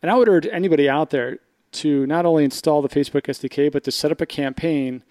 [0.02, 1.40] And I would urge anybody out there
[1.74, 5.04] to not only install the Facebook SDK but to set up a campaign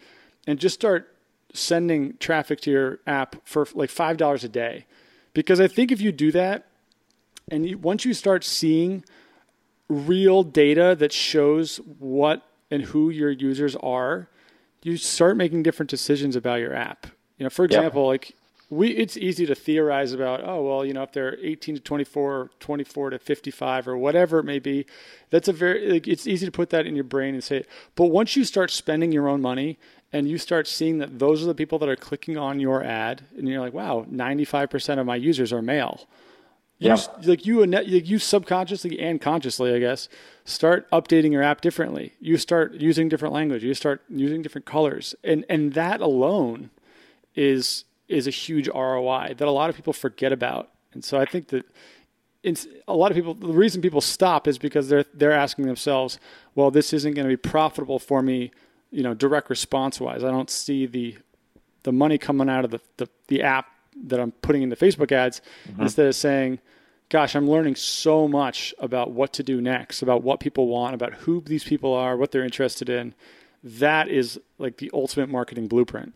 [0.47, 1.15] and just start
[1.53, 4.87] sending traffic to your app for like five dollars a day.
[5.35, 6.67] Because I think if you do that
[7.51, 9.05] and you, once you start seeing
[9.89, 14.29] real data that shows what and who your users are,
[14.83, 17.07] you start making different decisions about your app.
[17.39, 18.35] You know, for example, like
[18.69, 22.51] we it's easy to theorize about oh well you know if they're 18 to 24
[22.59, 24.87] 24 to 55 or whatever it may be
[25.31, 27.65] that's a very like, it's easy to put that in your brain and say
[27.95, 29.79] but once you start spending your own money
[30.13, 33.23] and you start seeing that those are the people that are clicking on your ad
[33.37, 36.09] and you're like wow 95% of my users are male
[36.79, 37.07] you yeah.
[37.25, 40.09] like you you subconsciously and consciously, I guess,
[40.45, 42.13] start updating your app differently.
[42.21, 43.65] You start using different language.
[43.65, 46.71] You start using different colors, and and that alone
[47.35, 50.71] is is a huge ROI that a lot of people forget about.
[50.93, 51.65] And so I think that
[52.43, 53.35] it's a lot of people.
[53.35, 56.19] The reason people stop is because they're they're asking themselves,
[56.55, 58.51] well, this isn't going to be profitable for me,
[58.91, 60.23] you know, direct response wise.
[60.23, 61.17] I don't see the
[61.85, 63.67] the money coming out of the, the, the app
[64.05, 65.83] that I'm putting into Facebook ads Mm-hmm.
[65.83, 66.61] instead of saying,
[67.09, 71.15] gosh, I'm learning so much about what to do next, about what people want, about
[71.15, 73.15] who these people are, what they're interested in.
[73.63, 76.15] That is like the ultimate marketing blueprint.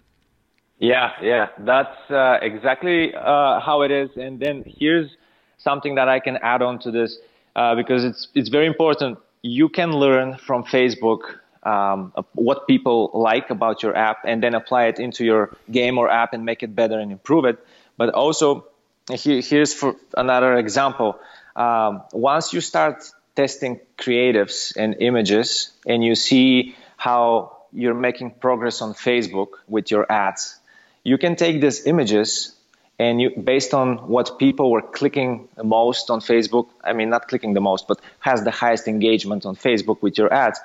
[0.78, 4.10] Yeah, yeah, that's uh, exactly uh, how it is.
[4.16, 5.10] And then here's
[5.58, 7.18] something that I can add on to this
[7.54, 9.18] uh, because it's it's very important.
[9.42, 11.20] You can learn from Facebook
[11.62, 16.10] um, what people like about your app, and then apply it into your game or
[16.10, 17.58] app and make it better and improve it.
[17.96, 18.66] But also,
[19.12, 21.18] here, here's for another example.
[21.56, 23.04] Um, once you start
[23.36, 30.10] testing creatives and images, and you see how you're making progress on Facebook with your
[30.10, 30.58] ads,
[31.04, 32.54] you can take these images
[32.98, 37.28] and you based on what people were clicking the most on Facebook, I mean not
[37.28, 40.60] clicking the most, but has the highest engagement on Facebook with your ads,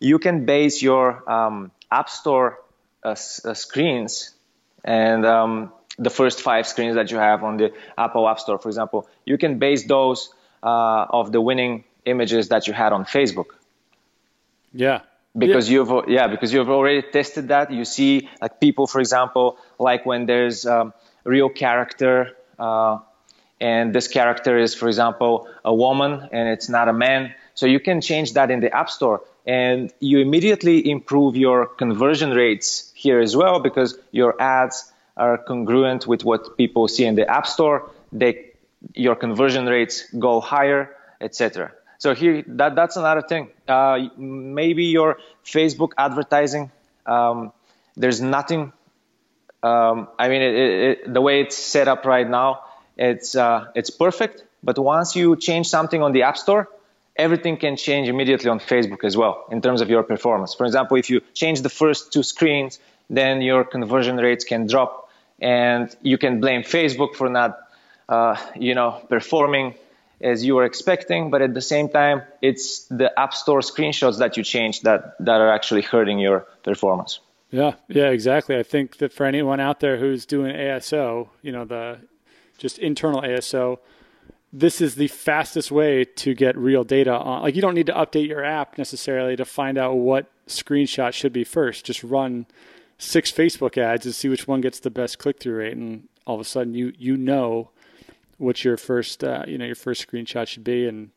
[0.00, 2.58] you can base your um, App Store
[3.04, 4.34] uh, s- uh, screens
[4.84, 8.68] and um, the first five screens that you have on the Apple App Store, for
[8.68, 10.32] example, you can base those
[10.62, 13.46] uh, of the winning images that you had on Facebook.
[14.72, 15.00] Yeah.
[15.36, 17.70] because you've yeah because you've already tested that.
[17.70, 20.92] You see like people for example like when there's um,
[21.24, 22.98] real character uh,
[23.60, 27.34] and this character is for example a woman and it's not a man.
[27.54, 32.30] So you can change that in the app store and you immediately improve your conversion
[32.30, 37.28] rates here as well because your ads are congruent with what people see in the
[37.28, 38.44] app store they
[38.94, 43.50] your conversion rates go higher etc so here, that that's another thing.
[43.66, 46.70] Uh, maybe your Facebook advertising,
[47.04, 47.52] um,
[47.96, 48.72] there's nothing.
[49.64, 52.62] Um, I mean, it, it, the way it's set up right now,
[52.96, 54.44] it's uh, it's perfect.
[54.62, 56.68] But once you change something on the App Store,
[57.18, 60.54] everything can change immediately on Facebook as well in terms of your performance.
[60.54, 62.78] For example, if you change the first two screens,
[63.10, 65.10] then your conversion rates can drop,
[65.40, 67.58] and you can blame Facebook for not,
[68.08, 69.74] uh, you know, performing
[70.20, 74.36] as you were expecting, but at the same time, it's the App Store screenshots that
[74.36, 77.20] you change that, that are actually hurting your performance.
[77.50, 78.56] Yeah, yeah, exactly.
[78.56, 81.98] I think that for anyone out there who's doing ASO, you know, the
[82.58, 83.78] just internal ASO,
[84.52, 87.42] this is the fastest way to get real data on.
[87.42, 91.32] Like, you don't need to update your app necessarily to find out what screenshot should
[91.32, 91.84] be first.
[91.84, 92.46] Just run
[92.96, 96.34] six Facebook ads and see which one gets the best click through rate, and all
[96.34, 97.70] of a sudden, you you know
[98.38, 101.10] what your first uh, you know your first screenshot should be, and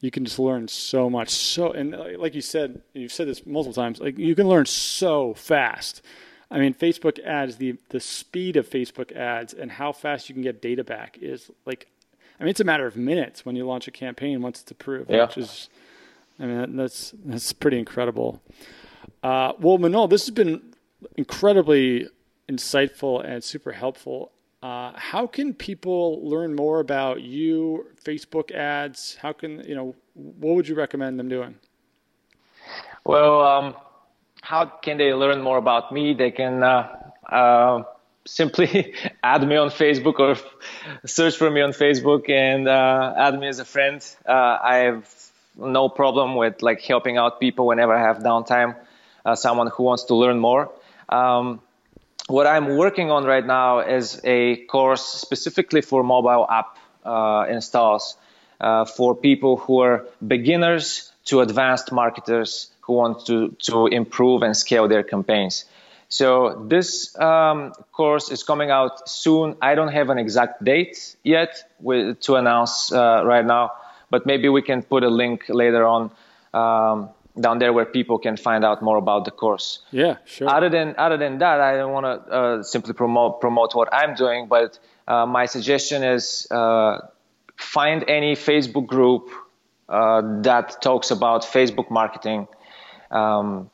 [0.00, 1.30] you can just learn so much.
[1.30, 4.00] So and uh, like you said, you've said this multiple times.
[4.00, 6.02] Like you can learn so fast.
[6.50, 10.42] I mean, Facebook ads, the the speed of Facebook ads and how fast you can
[10.42, 11.86] get data back is like,
[12.42, 15.08] I mean, it's a matter of minutes when you launch a campaign once it's approved,
[15.08, 15.26] Yeah.
[15.26, 15.68] which is,
[16.40, 18.42] I mean, that's that's pretty incredible.
[19.22, 20.60] Uh, well, Manol, this has been
[21.16, 22.08] incredibly
[22.48, 24.32] insightful and super helpful.
[24.60, 29.16] Uh, how can people learn more about you, Facebook ads?
[29.22, 29.94] How can you know?
[30.14, 31.54] What would you recommend them doing?
[33.04, 33.76] Well, um,
[34.40, 36.12] how can they learn more about me?
[36.12, 36.88] They can uh,
[37.30, 37.82] uh,
[38.24, 40.36] simply add me on Facebook or
[41.06, 44.04] search for me on Facebook and uh, add me as a friend.
[44.26, 45.08] Uh, I have
[45.56, 48.76] no problem with like helping out people whenever I have downtime.
[49.24, 50.72] Uh, someone who wants to learn more.
[51.08, 51.60] Um,
[52.26, 58.16] what I'm working on right now is a course specifically for mobile app uh, installs
[58.60, 64.56] uh, for people who are beginners to advanced marketers who want to, to improve and
[64.56, 65.64] scale their campaigns.
[66.12, 69.56] So this um, course is coming out soon.
[69.62, 73.72] I don't have an exact date yet with, to announce uh, right now,
[74.10, 76.10] but maybe we can put a link later on
[76.52, 77.08] um,
[77.40, 80.50] down there where people can find out more about the course Yeah, sure.
[80.50, 84.14] other than other than that, I don't want to uh, simply promote promote what I'm
[84.14, 84.78] doing, but
[85.08, 86.98] uh, my suggestion is uh,
[87.56, 89.30] find any Facebook group
[89.88, 92.48] uh, that talks about Facebook marketing
[93.10, 93.70] um,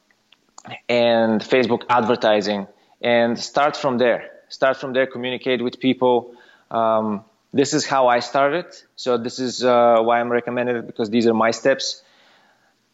[0.89, 2.67] and Facebook advertising,
[3.01, 4.31] and start from there.
[4.49, 5.07] Start from there.
[5.07, 6.35] Communicate with people.
[6.71, 8.67] Um, this is how I started,
[8.97, 12.03] so this is uh, why I'm recommending it because these are my steps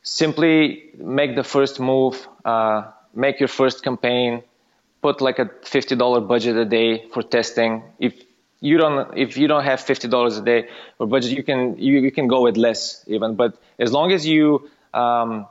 [0.04, 4.42] simply make the first move, uh, make your first campaign,
[5.02, 7.82] put like a fifty dollar budget a day for testing.
[7.98, 8.14] If
[8.60, 10.68] you don't, if you don't have fifty dollars a day
[10.98, 13.34] or budget, you can you, you can go with less even.
[13.34, 15.46] But as long as you um,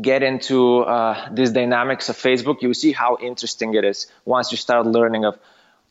[0.00, 4.56] get into uh, these dynamics of Facebook, you see how interesting it is once you
[4.58, 5.38] start learning of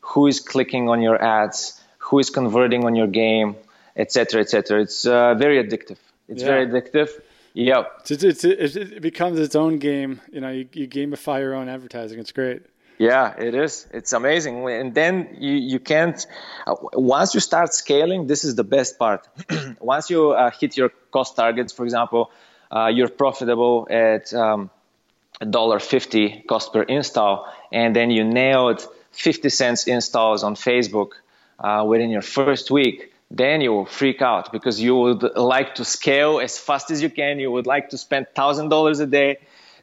[0.01, 3.55] who is clicking on your ads, who is converting on your game,
[3.95, 4.81] etc., etc.
[4.81, 5.97] It's uh, very addictive.
[6.27, 6.47] It's Yeah.
[6.47, 7.09] very addictive.
[7.53, 8.01] Yep.
[8.09, 10.21] It's, it's, it's, it becomes its own game.
[10.31, 12.19] You know, you, you gamify your own advertising.
[12.19, 12.61] It's great.
[12.99, 13.87] Yeah, it is.
[13.91, 14.67] It's amazing.
[14.69, 16.25] And then you, you can't,
[16.65, 19.27] uh, once you start scaling, this is the best part.
[19.79, 22.31] once you uh, hit your cost targets, for example,
[22.71, 24.69] uh, you're profitable at um,
[25.41, 31.11] $1.50 cost per install, and then you nailed 50 cents installs on Facebook
[31.59, 35.85] uh, within your first week, then you will freak out because you would like to
[35.85, 37.39] scale as fast as you can.
[37.39, 39.37] You would like to spend $1,000 a day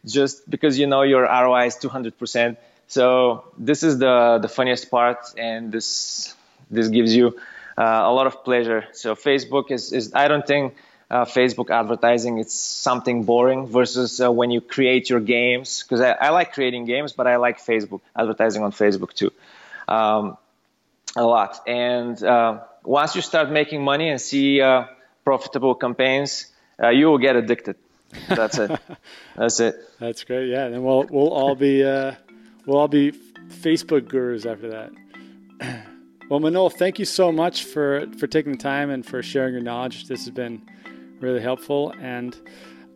[0.07, 2.57] just because you know your ROI is 200%.
[2.87, 6.35] So this is the the funniest part, and this
[6.71, 7.39] this gives you
[7.79, 8.85] uh, a lot of pleasure.
[8.93, 10.75] So Facebook is is I don't think
[11.15, 16.11] uh, Facebook advertising it's something boring versus uh, when you create your games because I,
[16.27, 19.31] I, like creating games, but I like Facebook advertising on Facebook too,
[19.87, 20.37] um,
[21.15, 21.61] a lot.
[21.69, 24.87] And uh, once you start making money and see uh,
[25.25, 26.49] profitable campaigns,
[26.83, 27.77] uh, you will get addicted.
[28.29, 28.71] That's it.
[29.37, 29.77] That's it.
[30.01, 30.49] That's great.
[30.49, 31.83] Yeah, and we'll we'll all be
[32.67, 33.13] We'll all be
[33.49, 34.91] Facebook gurus after that.
[36.31, 39.63] well, Manol, thank you so much for, for taking the time and for sharing your
[39.63, 40.09] knowledge.
[40.09, 40.63] This has been
[41.25, 41.93] really helpful.
[42.01, 42.37] And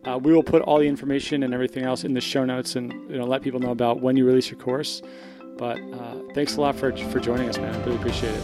[0.05, 2.93] uh, we will put all the information and everything else in the show notes and
[3.09, 5.01] you know let people know about when you release your course.
[5.57, 7.75] But uh, thanks a lot for, for joining us, man.
[7.75, 8.43] I really appreciate it.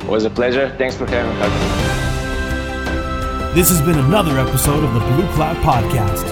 [0.00, 0.68] It was a pleasure.
[0.76, 1.46] Thanks for having me.
[3.54, 6.28] This has been another episode of the Bluecloud Podcast.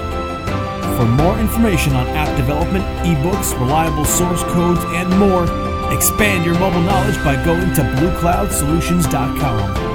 [0.98, 5.44] For more information on app development, ebooks, reliable source codes, and more,
[5.94, 9.91] expand your mobile knowledge by going to bluecloudsolutions.com.